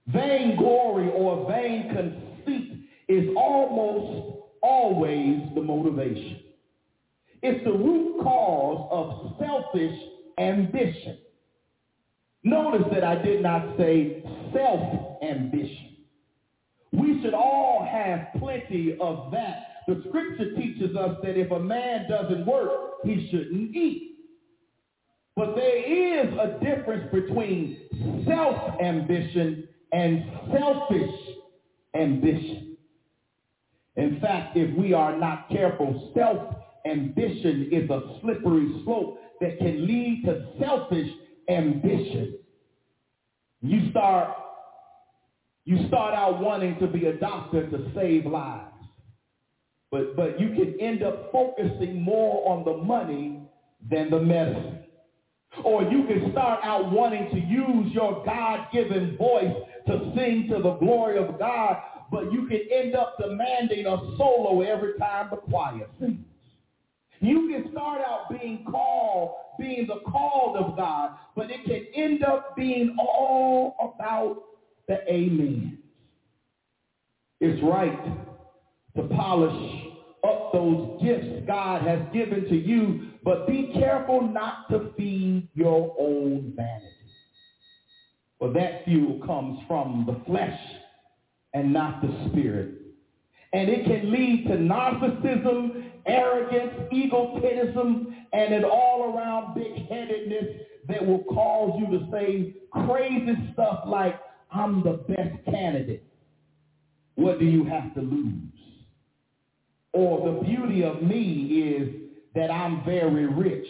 [0.07, 6.39] Vainglory or vain conceit is almost always the motivation.
[7.41, 9.97] It's the root cause of selfish
[10.37, 11.17] ambition.
[12.43, 14.23] Notice that I did not say
[14.53, 15.97] self-ambition.
[16.91, 19.67] We should all have plenty of that.
[19.87, 22.69] The scripture teaches us that if a man doesn't work,
[23.03, 24.10] he shouldn't eat.
[25.35, 27.77] But there is a difference between
[28.27, 31.15] self-ambition and selfish
[31.95, 32.77] ambition.
[33.95, 40.23] In fact, if we are not careful, self-ambition is a slippery slope that can lead
[40.25, 41.09] to selfish
[41.49, 42.37] ambition.
[43.61, 44.35] You start,
[45.65, 48.67] you start out wanting to be a doctor to save lives.
[49.91, 53.41] But, but you can end up focusing more on the money
[53.89, 54.80] than the medicine.
[55.63, 59.53] Or you can start out wanting to use your God-given voice
[59.87, 61.77] to sing to the glory of God,
[62.09, 66.25] but you can end up demanding a solo every time the choir sings.
[67.19, 72.23] You can start out being called, being the called of God, but it can end
[72.23, 74.43] up being all about
[74.87, 75.77] the amen.
[77.39, 77.99] It's right
[78.95, 79.90] to polish
[80.27, 85.95] up those gifts God has given to you but be careful not to feed your
[85.99, 86.87] own vanity.
[88.39, 90.59] For that fuel comes from the flesh
[91.53, 92.69] and not the spirit.
[93.53, 100.45] And it can lead to narcissism, arrogance, egotism, and an all-around big-headedness
[100.87, 104.19] that will cause you to say crazy stuff like,
[104.51, 106.03] I'm the best candidate.
[107.15, 108.50] What do you have to lose?
[109.93, 111.19] Or the beauty of me
[111.77, 112.01] is
[112.35, 113.67] that I'm very rich.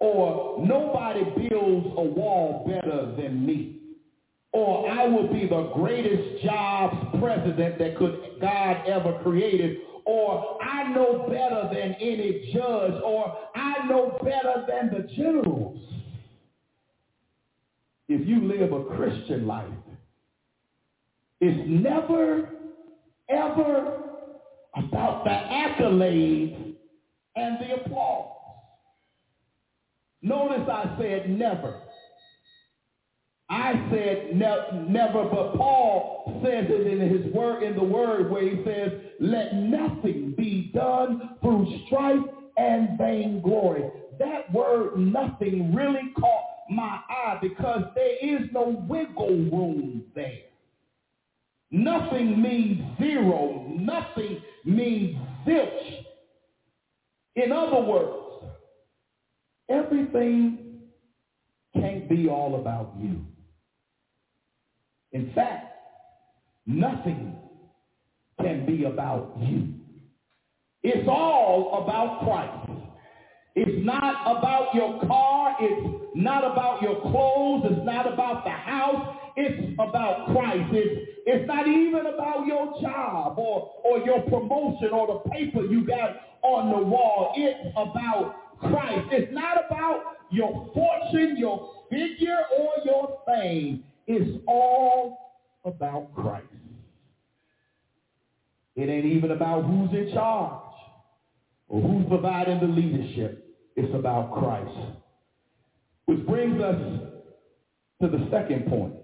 [0.00, 3.78] Or nobody builds a wall better than me.
[4.52, 9.78] Or I will be the greatest jobs president that could God ever created.
[10.04, 13.00] Or I know better than any judge.
[13.02, 15.78] Or I know better than the generals.
[18.08, 19.72] If you live a Christian life,
[21.40, 22.50] it's never,
[23.30, 24.01] ever
[24.92, 26.74] about the accolades
[27.34, 28.28] and the applause.
[30.20, 31.80] Notice I said never.
[33.48, 38.42] I said ne- never, but Paul says it in his word, in the word where
[38.42, 42.24] he says, let nothing be done through strife
[42.58, 43.84] and vainglory.
[44.18, 50.51] That word nothing really caught my eye because there is no wiggle room there.
[51.72, 53.66] Nothing means zero.
[53.66, 55.16] Nothing means
[55.46, 56.04] zilch.
[57.34, 58.44] In other words,
[59.70, 60.82] everything
[61.74, 63.24] can't be all about you.
[65.12, 65.74] In fact,
[66.66, 67.36] nothing
[68.38, 69.72] can be about you.
[70.82, 72.80] It's all about Christ.
[73.54, 75.56] It's not about your car.
[75.58, 77.64] It's not about your clothes.
[77.70, 79.16] It's not about the house.
[79.36, 80.70] It's about Christ.
[80.72, 85.86] It's, it's not even about your job or, or your promotion or the paper you
[85.86, 87.32] got on the wall.
[87.36, 89.08] It's about Christ.
[89.10, 93.84] It's not about your fortune, your figure, or your fame.
[94.06, 95.18] It's all
[95.64, 96.46] about Christ.
[98.74, 100.62] It ain't even about who's in charge
[101.68, 103.46] or who's providing the leadership.
[103.76, 104.98] It's about Christ.
[106.06, 106.76] Which brings us
[108.00, 108.94] to the second point.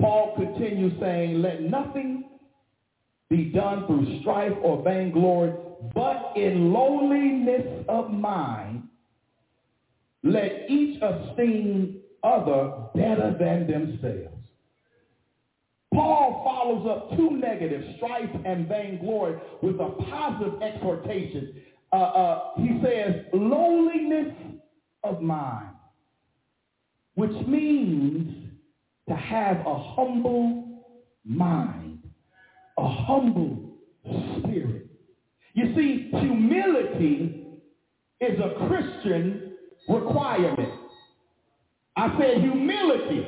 [0.00, 2.24] Paul continues saying, let nothing
[3.30, 5.52] be done through strife or vainglory,
[5.94, 8.84] but in lowliness of mind,
[10.22, 14.34] let each esteem other better than themselves.
[15.92, 21.62] Paul follows up two negatives, strife and vainglory, with a positive exhortation.
[21.92, 24.34] Uh, uh, he says, lowliness
[25.04, 25.68] of mind,
[27.14, 28.43] which means
[29.08, 30.82] to have a humble
[31.24, 31.98] mind,
[32.78, 33.76] a humble
[34.38, 34.86] spirit.
[35.54, 37.46] You see, humility
[38.20, 39.52] is a Christian
[39.88, 40.72] requirement.
[41.96, 43.26] I said humility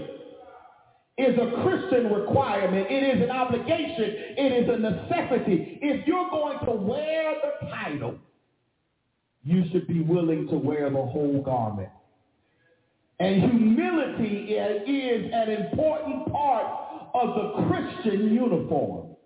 [1.18, 2.86] is a Christian requirement.
[2.90, 4.14] It is an obligation.
[4.36, 5.78] It is a necessity.
[5.80, 8.16] If you're going to wear the title,
[9.44, 11.90] you should be willing to wear the whole garment.
[13.18, 16.66] And humility is an important part
[17.14, 19.16] of the Christian uniform.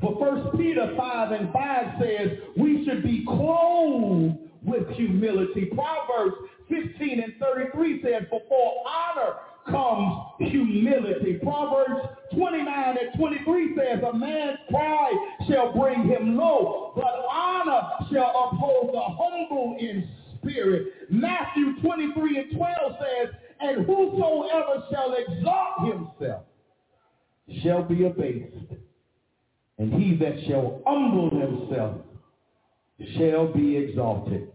[0.00, 5.66] For 1 Peter 5 and 5 says we should be clothed with humility.
[5.66, 6.36] Proverbs
[6.68, 9.36] 15 and 33 says, before honor
[9.70, 11.38] comes humility.
[11.42, 15.14] Proverbs 29 and 23 says, a man's pride
[15.48, 17.82] shall bring him low, but honor
[18.12, 20.88] shall uphold the humble in spirit.
[24.66, 26.42] Whosoever shall exalt himself
[27.62, 28.72] shall be abased,
[29.78, 31.96] and he that shall humble himself
[33.16, 34.48] shall be exalted.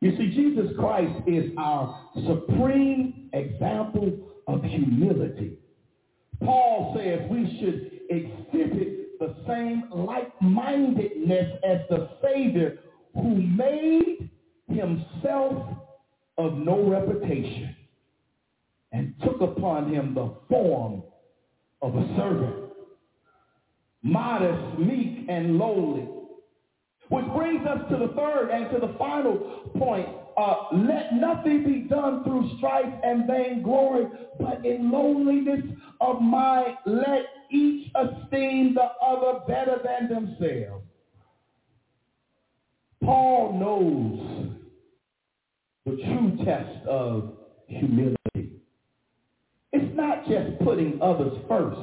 [0.00, 4.18] You see, Jesus Christ is our supreme example
[4.48, 5.56] of humility.
[6.40, 12.78] Paul says we should exhibit the same like-mindedness as the Savior
[13.14, 14.28] who made
[14.68, 15.76] himself
[16.36, 17.76] of no reputation
[18.92, 21.02] and took upon him the form
[21.80, 22.72] of a servant,
[24.02, 26.08] modest, meek, and lowly.
[27.08, 30.08] Which brings us to the third and to the final point.
[30.36, 34.06] Uh, let nothing be done through strife and vainglory,
[34.40, 35.60] but in lowliness
[36.00, 40.84] of mind, let each esteem the other better than themselves.
[43.04, 44.52] Paul knows
[45.84, 47.34] the true test of
[47.66, 48.21] humility.
[49.72, 51.80] It's not just putting others first,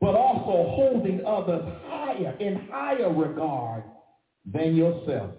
[0.00, 3.84] but also holding others higher, in higher regard
[4.46, 5.30] than yourself.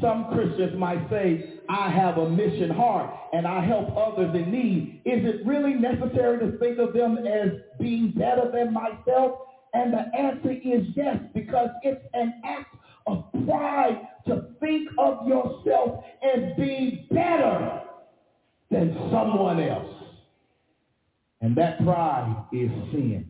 [0.00, 5.02] Some Christians might say, I have a mission heart and I help others in need.
[5.04, 7.50] Is it really necessary to think of them as
[7.80, 9.40] being better than myself?
[9.74, 12.74] And the answer is yes, because it's an act
[13.06, 17.82] of pride to think of yourself as being better
[18.70, 19.97] than someone else.
[21.40, 23.26] And that pride is sin.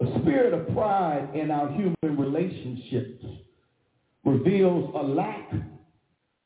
[0.00, 3.24] The spirit of pride in our human relationships
[4.24, 5.52] reveals a lack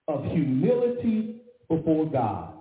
[0.09, 2.53] of humility before God.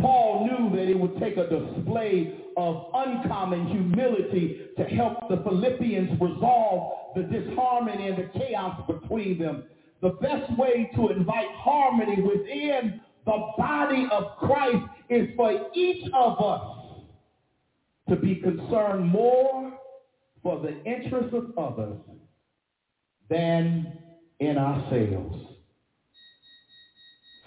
[0.00, 6.20] Paul knew that it would take a display of uncommon humility to help the Philippians
[6.20, 9.64] resolve the disharmony and the chaos between them.
[10.00, 16.40] The best way to invite harmony within the body of Christ is for each of
[16.40, 16.78] us
[18.08, 19.72] to be concerned more
[20.42, 21.98] for the interests of others
[23.28, 23.92] than
[24.40, 25.36] in ourselves.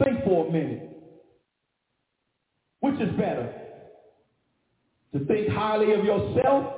[0.04, 0.90] Think for a minute.
[2.82, 3.54] Which is better?
[5.14, 6.74] To think highly of yourself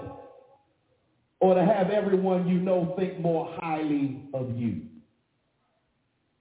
[1.39, 4.81] or to have everyone you know think more highly of you?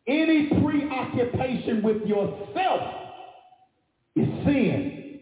[0.07, 3.02] Any preoccupation with yourself
[4.17, 5.21] is sin.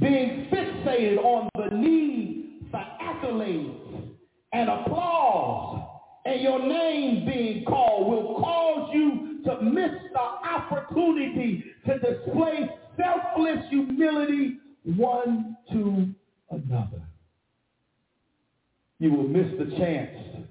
[0.00, 4.14] Being fixated on the need for accolades
[4.52, 5.82] and applause
[6.24, 13.58] and your name being called will cause you to miss the opportunity to display selfless
[13.70, 16.08] humility one to
[16.50, 17.02] another.
[18.98, 20.46] You will miss the chance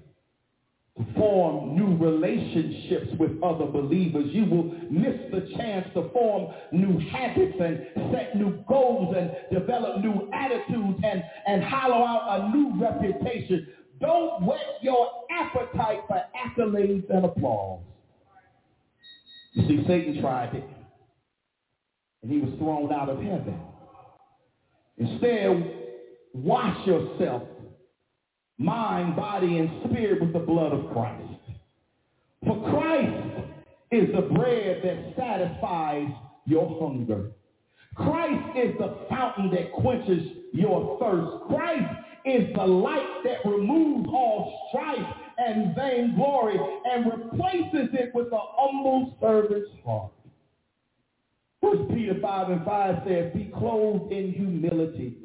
[1.16, 4.26] form new relationships with other believers.
[4.32, 10.00] You will miss the chance to form new habits and set new goals and develop
[10.02, 13.68] new attitudes and, and hollow out a new reputation.
[14.00, 17.80] Don't whet your appetite for accolades and applause.
[19.54, 20.64] You see, Satan tried it.
[22.22, 23.58] and he was thrown out of heaven.
[24.98, 25.74] Instead,
[26.34, 27.42] wash yourself,
[28.58, 31.40] mind, body, and spirit with the blood of Christ.
[32.46, 33.48] For Christ
[33.90, 36.08] is the bread that satisfies
[36.46, 37.30] your hunger.
[37.94, 41.44] Christ is the fountain that quenches your thirst.
[41.48, 41.92] Christ
[42.24, 49.16] is the light that removes all strife and vainglory and replaces it with a humble
[49.20, 50.12] servant's heart.
[51.60, 55.18] First Peter 5 and 5 says, be clothed in humility.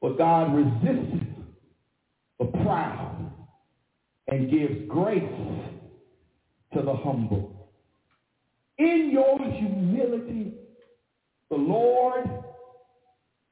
[0.00, 1.26] For God resists
[2.40, 3.30] the proud
[4.28, 5.22] and gives grace
[6.74, 7.68] to the humble.
[8.78, 10.54] In your humility,
[11.50, 12.28] the Lord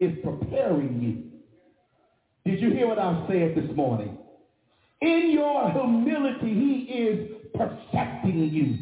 [0.00, 2.50] is preparing you.
[2.50, 4.16] Did you hear what I said this morning?
[5.02, 8.78] In your humility, he is perfecting you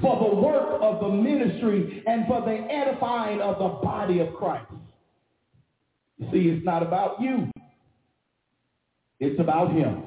[0.00, 4.70] for the work of the ministry and for the edifying of the body of Christ.
[6.18, 7.50] You see, it's not about you.
[9.20, 10.02] It's about him.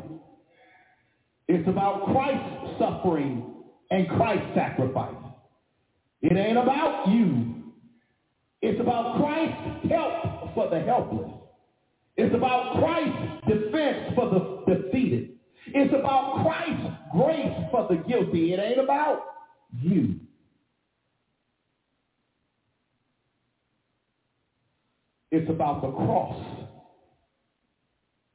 [1.47, 3.53] It's about Christ's suffering
[3.89, 5.15] and Christ's sacrifice.
[6.21, 7.55] It ain't about you.
[8.61, 11.31] It's about Christ's help for the helpless.
[12.17, 15.37] It's about Christ's defense for the defeated.
[15.67, 18.53] It's about Christ's grace for the guilty.
[18.53, 19.23] It ain't about
[19.79, 20.19] you.
[25.31, 26.67] It's about the cross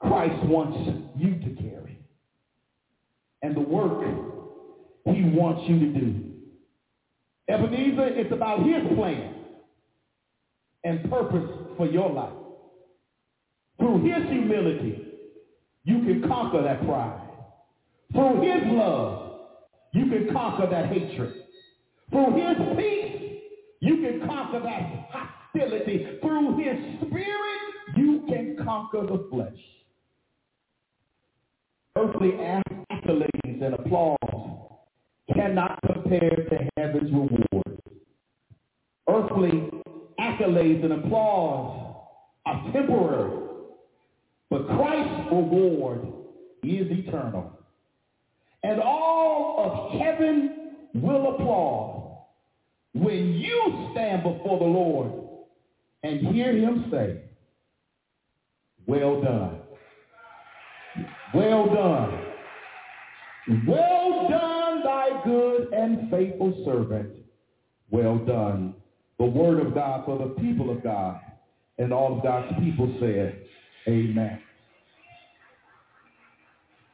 [0.02, 0.78] Christ wants
[1.16, 1.98] you to carry
[3.42, 4.04] and the work
[5.06, 6.24] he wants you to do.
[7.48, 9.34] Ebenezer, it's about his plan
[10.84, 12.32] and purpose for your life.
[13.78, 15.02] Through his humility,
[15.84, 17.28] you can conquer that pride.
[18.12, 19.40] Through his love,
[19.92, 21.34] you can conquer that hatred.
[22.10, 23.40] Through his peace,
[23.80, 26.18] you can conquer that hostility.
[26.20, 29.58] Through his spirit, you can conquer the flesh.
[31.96, 32.30] Earthly
[32.90, 34.16] accolades and applause
[35.34, 37.80] cannot compare to heaven's reward.
[39.08, 39.70] Earthly
[40.18, 41.96] accolades and applause
[42.46, 43.48] are temporary,
[44.50, 46.06] but Christ's reward
[46.62, 47.58] is eternal.
[48.62, 52.18] And all of heaven will applaud
[52.94, 55.12] when you stand before the Lord
[56.02, 57.22] and hear him say,
[58.86, 59.61] well done.
[61.34, 62.20] Well done.
[63.66, 67.10] Well done, thy good and faithful servant.
[67.90, 68.74] Well done.
[69.18, 71.20] The word of God for the people of God.
[71.78, 73.44] And all of God's people said,
[73.88, 74.40] Amen.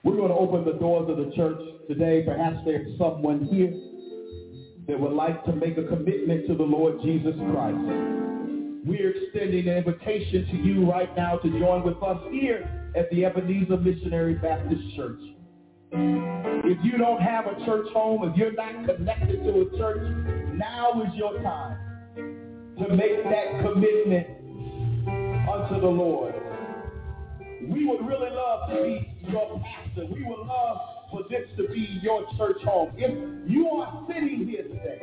[0.05, 1.59] We're going to open the doors of the church
[1.89, 2.23] today.
[2.25, 3.75] Perhaps there's someone here
[4.87, 8.38] that would like to make a commitment to the Lord Jesus Christ.
[8.85, 13.25] We're extending an invitation to you right now to join with us here at the
[13.25, 15.21] Ebenezer Missionary Baptist Church.
[15.93, 20.03] If you don't have a church home, if you're not connected to a church,
[20.55, 21.77] now is your time
[22.79, 24.27] to make that commitment
[25.49, 26.35] unto the Lord.
[27.69, 30.07] We would really love to be your pastor.
[30.07, 30.79] We would love
[31.11, 32.93] for this to be your church home.
[32.97, 35.01] If you are sitting here today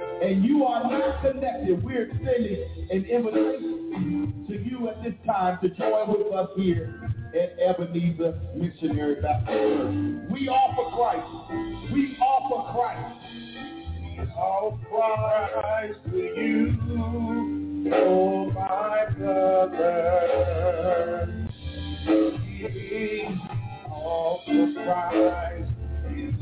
[0.00, 5.68] and you are not connected, we're extending an invitation to you at this time to
[5.70, 10.30] join with us here at Ebenezer Missionary Baptist Church.
[10.30, 11.26] We offer Christ.
[11.92, 13.20] We offer Christ.
[14.36, 16.78] Offer Christ to you,
[17.94, 20.54] oh my brother.
[23.90, 25.70] Offer Christ
[26.04, 26.32] to you,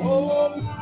[0.00, 0.81] oh my.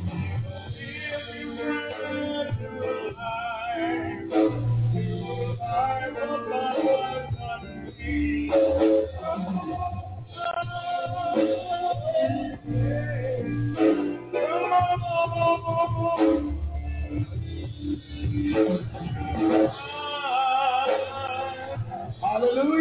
[22.21, 22.80] Hallelujah.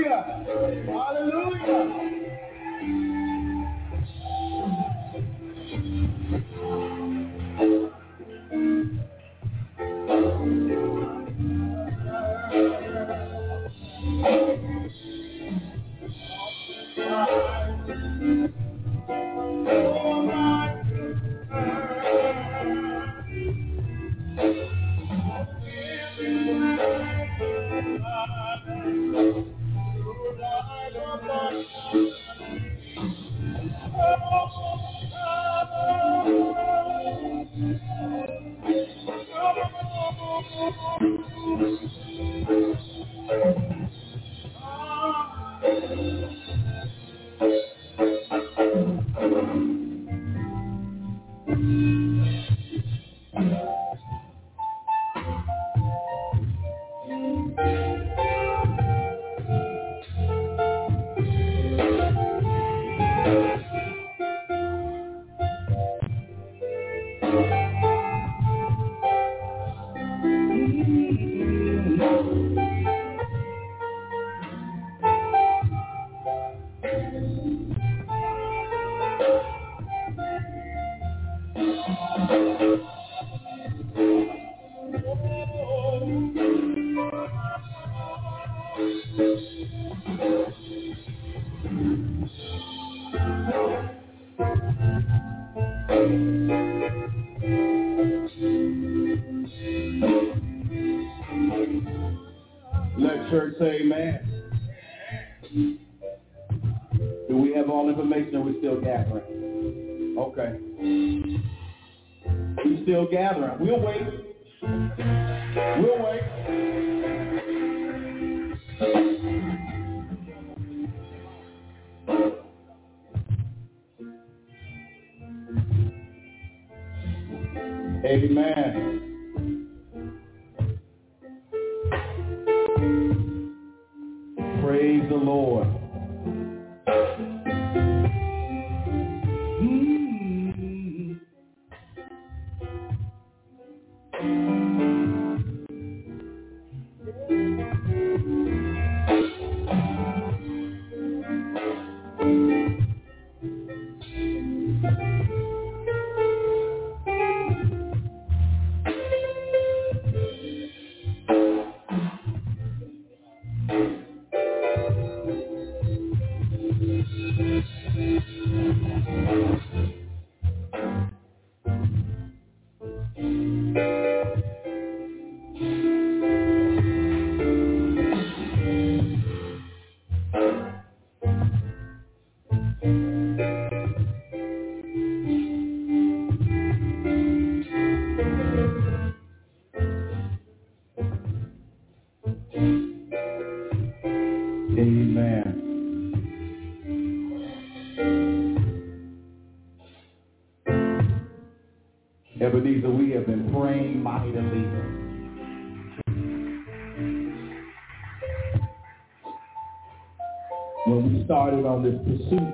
[211.81, 212.53] On this pursuit,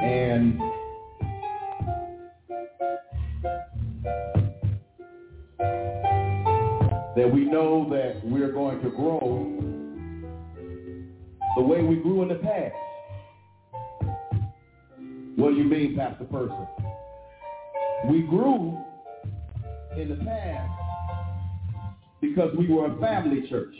[0.00, 0.58] and
[7.14, 9.58] that we know that we're going to grow
[11.56, 12.74] the way we grew in the past.
[15.36, 16.66] What do you mean, Pastor Person?
[18.08, 18.78] We grew
[19.96, 20.70] in the past
[22.22, 23.74] because we were a family church.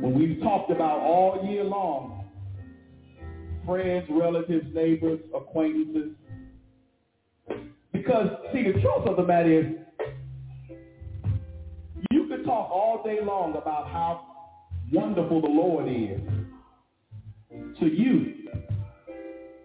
[0.00, 2.24] When we've talked about all year long,
[3.64, 6.12] friends, relatives, neighbors, acquaintances,
[7.92, 9.66] because, see, the truth of the matter is,
[12.10, 14.26] you could talk all day long about how
[14.92, 16.20] wonderful the Lord is
[17.78, 18.34] to you.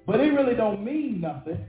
[0.08, 1.66] But it really don't mean nothing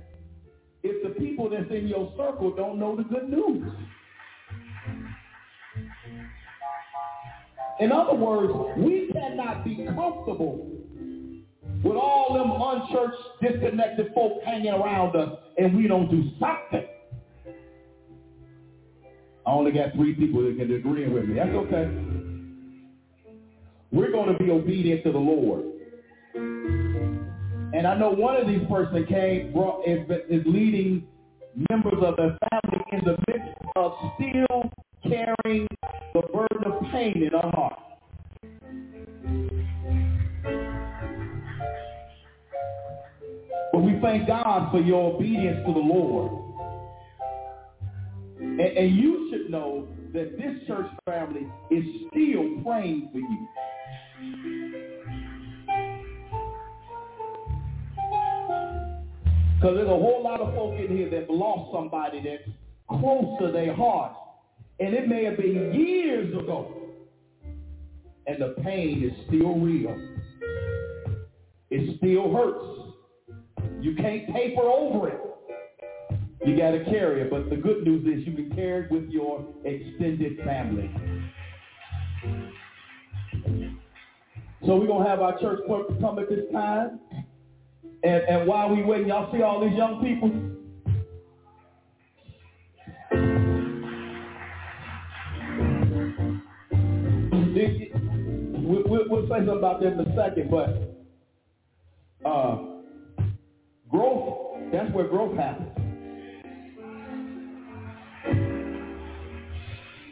[0.82, 3.72] if the people that's in your circle don't know the good news.
[7.80, 10.70] In other words, we cannot be comfortable
[11.84, 16.86] with all them unchurched, disconnected folk hanging around us and we don't do something
[19.46, 21.36] I only got three people that can agree with me.
[21.36, 21.88] That's okay.
[23.92, 25.62] We're going to be obedient to the Lord.
[26.34, 31.06] And I know one of these persons came, brought, is, is leading
[31.70, 34.68] members of their family in the midst of still
[35.08, 35.66] carrying
[36.14, 37.78] the burden of pain in our heart.
[43.72, 46.32] But we thank God for your obedience to the Lord.
[48.40, 53.48] And, and you should know that this church family is still praying for you.
[59.56, 62.48] Because there's a whole lot of folk in here that lost somebody that's
[62.88, 64.12] close to their heart.
[64.78, 66.72] And it may have been years ago.
[68.26, 69.96] And the pain is still real.
[71.70, 72.64] It still hurts.
[73.80, 75.20] You can't paper over it.
[76.44, 77.30] You got to carry it.
[77.30, 80.90] But the good news is you can carry it with your extended family.
[84.66, 85.60] So we're going to have our church
[86.00, 87.00] come at this time.
[88.02, 90.55] And, and while we waiting, y'all see all these young people?
[97.56, 100.94] We'll, we'll, say something about that in a second, but
[102.28, 102.58] uh,
[103.88, 105.70] growth, that's where growth happens.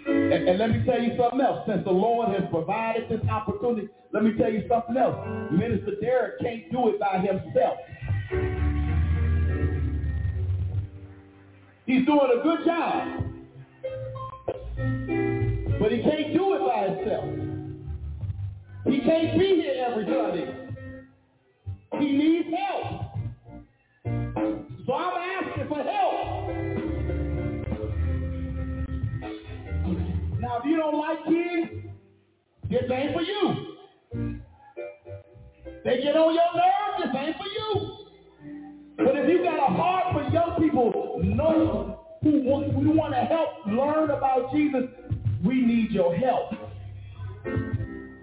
[0.06, 1.66] And, and, let me tell you something else.
[1.66, 5.16] Since the Lord has provided this opportunity, let me tell you something else.
[5.50, 7.76] Minister Derek can't do it by himself.
[11.84, 13.24] He's doing a good job.
[15.84, 17.24] But he can't do it by himself.
[18.86, 20.48] He can't be here every Sunday.
[21.98, 22.86] He needs help.
[24.86, 26.48] So I'm asking for help.
[30.40, 31.70] Now, if you don't like kids,
[32.70, 33.76] this ain't for you.
[35.84, 37.96] They get on your nerves, this ain't for you.
[38.96, 42.40] But if you got a heart for young people, know who
[42.72, 44.84] who want to help learn about Jesus,
[45.44, 46.52] we need your help.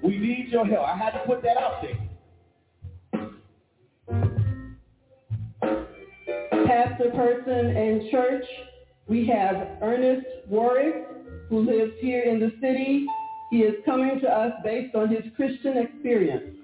[0.03, 0.87] We need your help.
[0.87, 1.97] I had to put that out there.
[6.65, 8.45] Pastor Person and church,
[9.07, 11.07] we have Ernest Warwick,
[11.49, 13.05] who lives here in the city.
[13.51, 16.55] He is coming to us based on his Christian experience.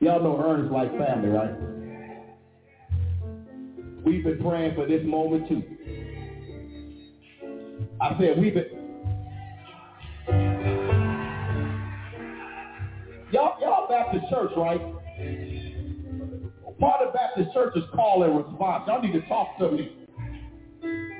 [0.00, 1.79] Y'all know Ernest like family, right?
[4.04, 5.62] We've been praying for this moment too.
[8.00, 8.80] I said we've been
[13.32, 14.80] Y'all, y'all Baptist church, right?
[16.80, 18.84] Part of Baptist church is call and response.
[18.88, 19.92] Y'all need to talk to me.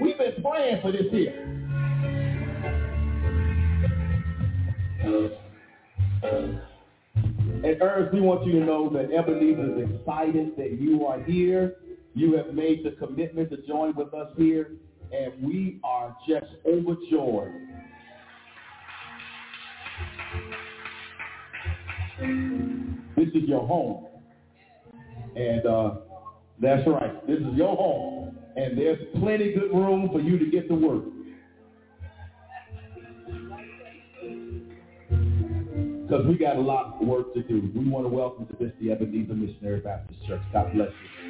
[0.01, 1.47] We've been praying for this here.
[7.63, 11.77] And Ernest, we want you to know that Ebenezer is excited that you are here.
[12.15, 14.73] You have made the commitment to join with us here,
[15.13, 17.53] and we are just overjoyed.
[23.17, 24.07] This is your home.
[25.37, 25.95] And uh,
[26.61, 27.27] that's right.
[27.27, 28.37] This is your home.
[28.57, 31.05] And there's plenty good room for you to get to work.
[36.11, 37.71] because we got a lot of work to do.
[37.73, 40.43] We want to welcome to this the Ebenezer Missionary Baptist Church.
[40.53, 41.30] God bless you.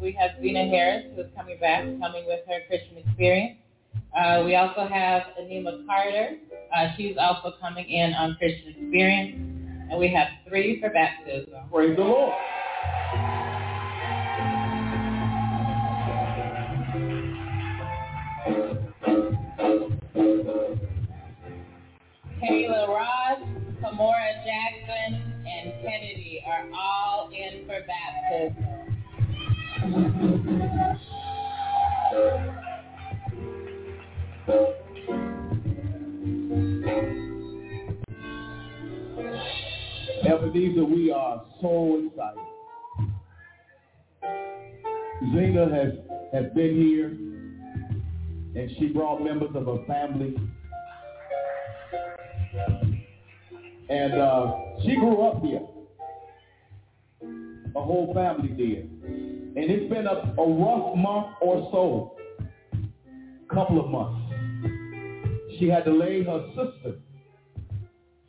[0.00, 3.58] We have Zena Harris, who is coming back, coming with her Christian experience.
[4.16, 6.36] Uh, we also have Anima Carter.
[6.76, 9.36] Uh, she's also coming in on Christian experience.
[9.90, 11.52] And we have three for baptism.
[11.70, 12.32] Praise the Lord.
[22.42, 23.40] Kayla Ross,
[23.82, 28.83] Kamora Jackson, and Kennedy are all in for baptism.
[40.26, 42.40] Ebenezer, we are so excited.
[45.32, 45.92] Zena has,
[46.32, 47.06] has been here,
[48.60, 50.36] and she brought members of her family.
[53.88, 55.62] And uh, she grew up here.
[57.20, 58.93] The whole family did.
[59.56, 62.16] And it's been a, a rough month or so,
[63.54, 64.20] couple of months.
[65.58, 66.96] She had to lay her sister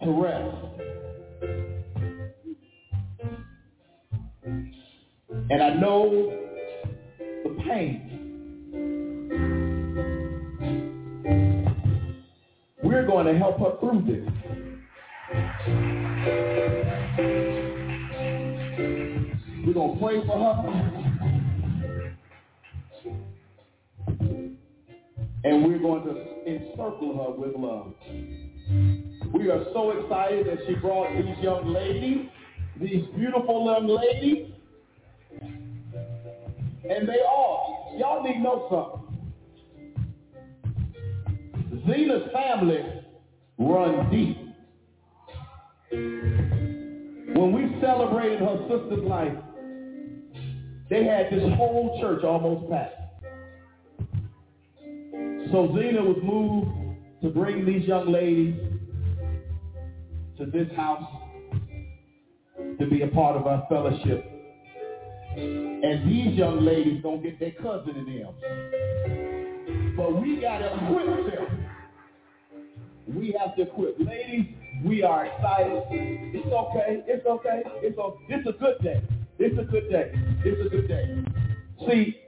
[0.03, 0.55] to rest.
[5.49, 6.31] And I know
[7.43, 8.11] the pain.
[12.83, 14.29] We're going to help her through this.
[19.65, 21.04] We're going to pray for her.
[25.45, 26.15] And we're going to
[26.47, 27.93] encircle her with love.
[29.31, 32.27] We are so excited that she brought these young ladies,
[32.81, 34.51] these beautiful young ladies,
[36.89, 39.05] and they all, y'all need to know something.
[41.87, 42.83] Zena's family
[43.59, 44.37] run deep.
[47.37, 49.37] When we celebrated her sister's life,
[50.89, 53.04] they had this whole church almost packed.
[55.55, 56.67] So Zena was moved
[57.23, 58.55] to bring these young ladies
[60.37, 61.09] to this house
[62.77, 64.29] to be a part of our fellowship.
[65.37, 69.95] And these young ladies don't get their cousin in them.
[69.95, 71.65] But we got to equip them.
[73.15, 73.97] We have to equip.
[73.97, 74.47] Ladies,
[74.83, 75.83] we are excited.
[75.89, 77.01] It's okay.
[77.07, 77.63] It's okay.
[77.81, 78.25] It's okay.
[78.27, 79.01] It's a good day.
[79.39, 80.11] It's a good day.
[80.43, 81.23] It's a good day.
[81.87, 82.19] See,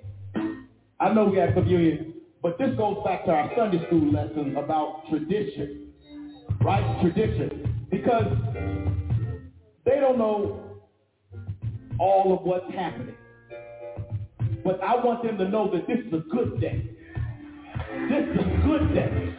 [1.02, 5.04] I know we have communion, but this goes back to our Sunday school lesson about
[5.10, 5.92] tradition.
[6.62, 7.02] Right?
[7.02, 7.86] Tradition.
[7.90, 8.26] Because
[9.86, 10.82] they don't know
[12.00, 13.16] all of what's happening.
[14.64, 16.90] But I want them to know that this is a good day.
[18.10, 19.36] This is a good day.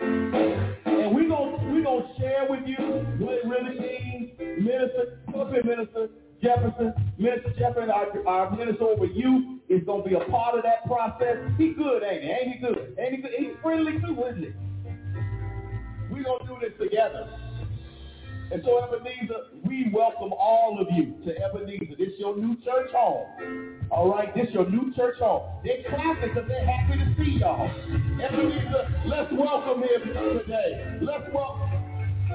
[0.00, 2.76] And we're going we're gonna share with you
[3.18, 4.38] what it really means.
[4.38, 6.08] Minister, Philip Minister
[6.42, 10.62] Jefferson, Minister Jefferson, our, our minister over you, is going to be a part of
[10.62, 11.36] that process.
[11.58, 12.30] He good, ain't he?
[12.30, 12.96] Ain't he good?
[12.98, 13.32] Ain't he good?
[13.36, 14.52] He's friendly too, isn't he?
[16.10, 17.28] We're going to do this together.
[18.50, 21.96] And so Ebenezer, we welcome all of you to Ebenezer.
[21.98, 23.26] This is your new church home.
[23.90, 25.42] All right, this is your new church home.
[25.64, 27.68] They're clapping because they're happy to see y'all.
[28.22, 30.98] Ebenezer, let's welcome him today.
[31.02, 31.68] Let's welcome.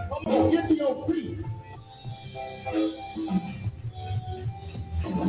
[0.09, 1.39] Come on, get to your feet.
[5.13, 5.19] You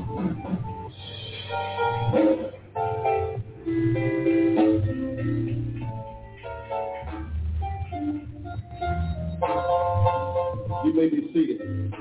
[10.95, 11.95] may be seated.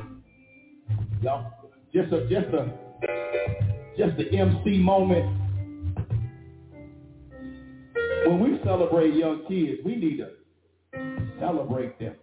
[1.21, 1.51] Y'all,
[1.93, 2.73] just a just a
[3.97, 5.25] just the MC moment.
[8.27, 10.29] When we celebrate young kids, we need to
[11.37, 12.15] celebrate them.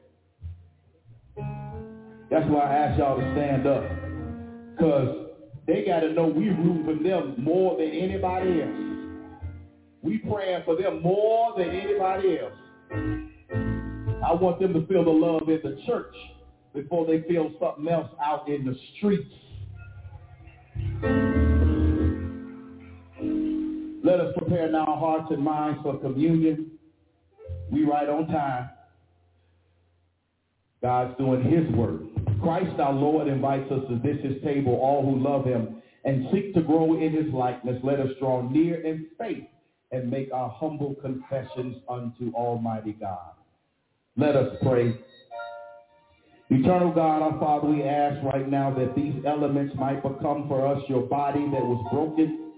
[2.31, 3.85] That's why I asked y'all to stand up.
[4.75, 5.30] Because
[5.71, 9.21] they got to know we root for them more than anybody else.
[10.03, 12.53] We praying for them more than anybody else.
[14.25, 16.15] I want them to feel the love in the church
[16.75, 19.33] before they feel something else out in the streets.
[24.03, 26.73] Let us prepare now our hearts and minds for communion.
[27.71, 28.71] We right on time.
[30.83, 32.01] God's doing his work.
[32.43, 36.55] Christ our Lord invites us to this his table, all who love him and seek
[36.55, 37.79] to grow in his likeness.
[37.83, 39.45] Let us draw near in faith
[39.93, 43.33] and make our humble confessions unto Almighty God.
[44.17, 44.95] Let us pray.
[46.49, 50.83] Eternal God, our Father, we ask right now that these elements might become for us
[50.89, 52.55] your body that was broken,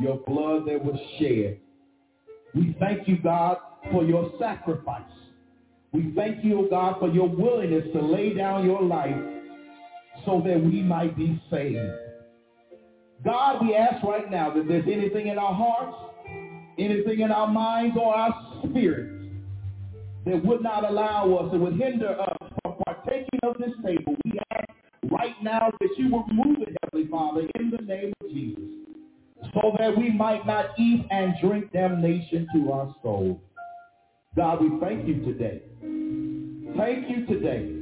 [0.00, 1.60] your blood that was shed.
[2.54, 3.58] We thank you, God,
[3.92, 5.02] for your sacrifice.
[5.92, 9.16] We thank you, O God, for your willingness to lay down your life
[10.26, 11.92] so that we might be saved.
[13.24, 15.96] God, we ask right now that there's anything in our hearts,
[16.78, 19.14] anything in our minds or our spirits
[20.26, 24.14] that would not allow us, that would hinder us from partaking of this table.
[24.24, 24.68] We ask
[25.10, 28.62] right now that you will remove it, Heavenly Father, in the name of Jesus,
[29.54, 33.40] so that we might not eat and drink damnation to our souls.
[34.38, 35.62] God, we thank you today.
[36.76, 37.74] Thank you today.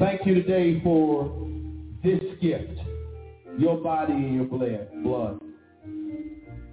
[0.00, 1.46] Thank you today for
[2.02, 2.72] this gift,
[3.56, 5.38] your body and your blood.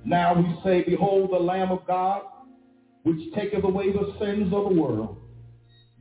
[0.03, 2.23] Now we say, behold the Lamb of God,
[3.03, 5.17] which taketh away the sins of the world.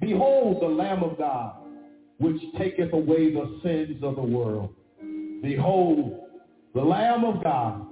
[0.00, 1.54] Behold the Lamb of God,
[2.16, 4.74] which taketh away the sins of the world.
[5.42, 6.18] Behold
[6.74, 7.88] the Lamb of God,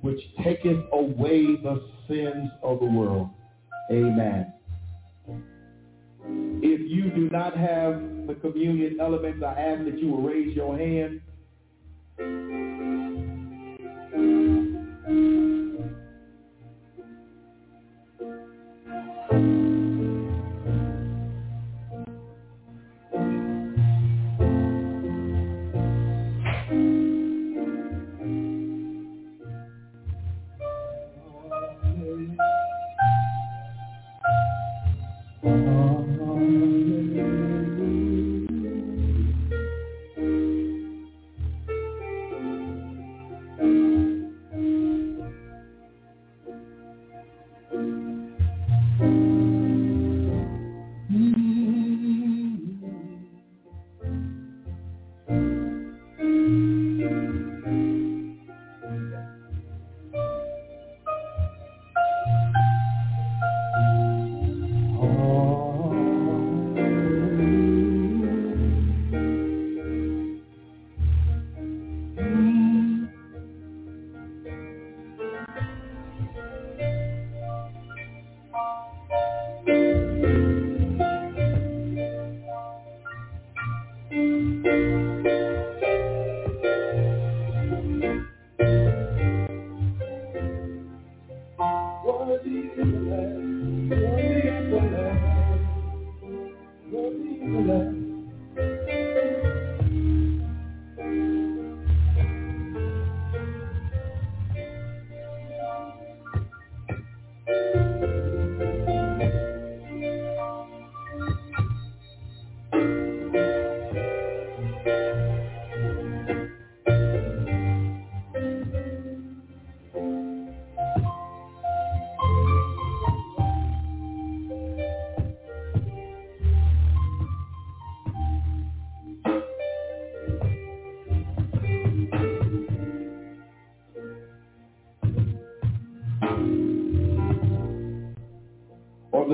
[0.00, 3.30] which taketh away the sins of the world.
[3.90, 4.52] Amen.
[6.62, 10.76] If you do not have the communion elements, I ask that you will raise your
[10.78, 11.20] hand.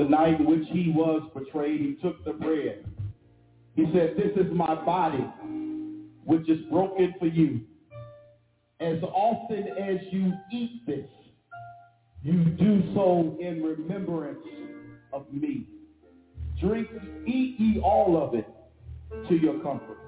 [0.09, 2.85] Night in which he was betrayed, he took the bread.
[3.75, 5.25] He said, this is my body,
[6.25, 7.61] which is broken for you.
[8.79, 11.07] As often as you eat this,
[12.23, 14.39] you do so in remembrance
[15.13, 15.67] of me.
[16.59, 16.87] Drink,
[17.25, 18.47] eat ye all of it
[19.29, 19.99] to your comfort.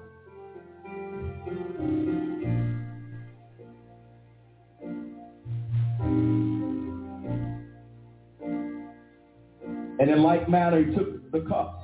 [10.00, 11.82] And in like manner, he took the cup.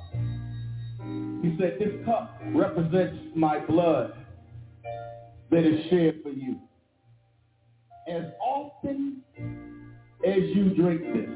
[1.43, 4.13] He said, this cup represents my blood
[5.51, 6.57] that is shed for you.
[8.09, 9.21] As often
[10.25, 11.29] as you drink this,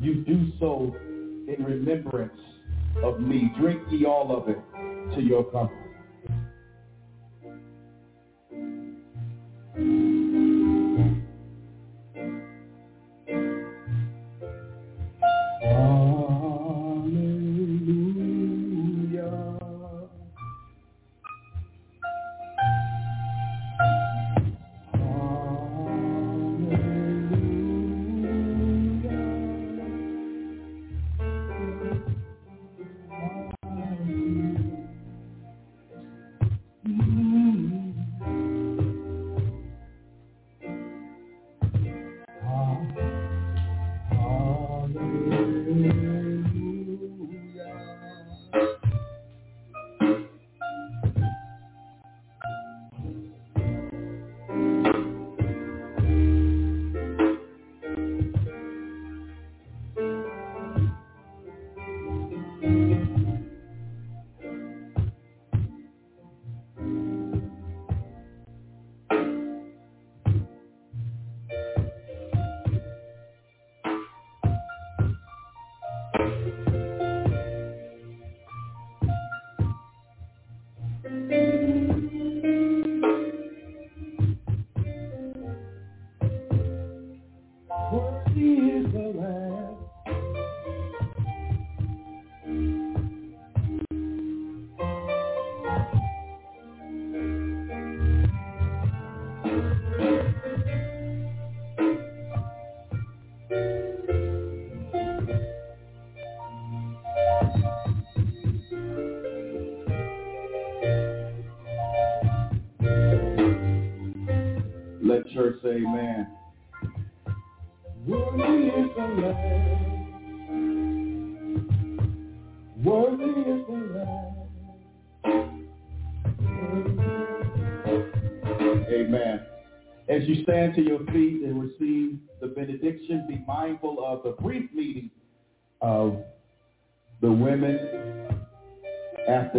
[0.00, 2.40] you do so in remembrance
[3.04, 3.52] of me.
[3.60, 4.58] Drink ye all of it
[5.14, 5.89] to your comfort.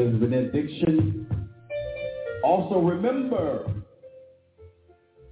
[0.01, 1.27] After the benediction.
[2.43, 3.65] Also remember,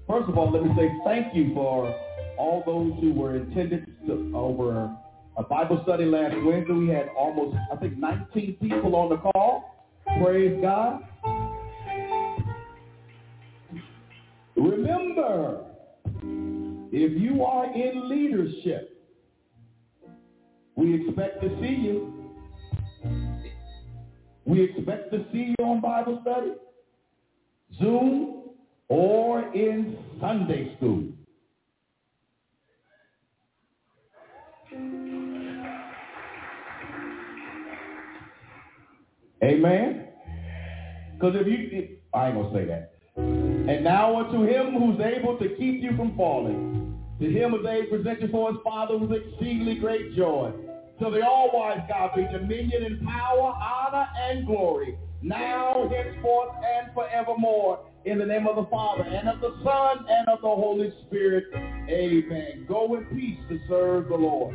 [0.07, 1.87] first of all, let me say thank you for
[2.37, 4.95] all those who were attended to, over
[5.37, 6.73] a Bible study last Wednesday.
[6.73, 9.87] We had almost, I think, 19 people on the call.
[10.21, 11.03] Praise God.
[14.55, 15.65] Remember,
[16.91, 19.07] if you are in leadership,
[20.75, 22.18] we expect to see you.
[24.49, 26.53] We expect to see you on Bible study,
[27.77, 28.49] Zoom,
[28.87, 31.03] or in Sunday school.
[39.43, 40.07] Amen?
[41.13, 42.93] Because if you, if, I ain't going to say that.
[43.17, 46.99] And now unto him who's able to keep you from falling.
[47.19, 50.51] To him able to present you for his Father with exceedingly great joy.
[50.99, 57.85] To the all-wise God be dominion and power, honor, and glory, now, henceforth, and forevermore.
[58.03, 61.45] In the name of the Father, and of the Son, and of the Holy Spirit.
[61.53, 62.65] Amen.
[62.67, 64.53] Go in peace to serve the Lord.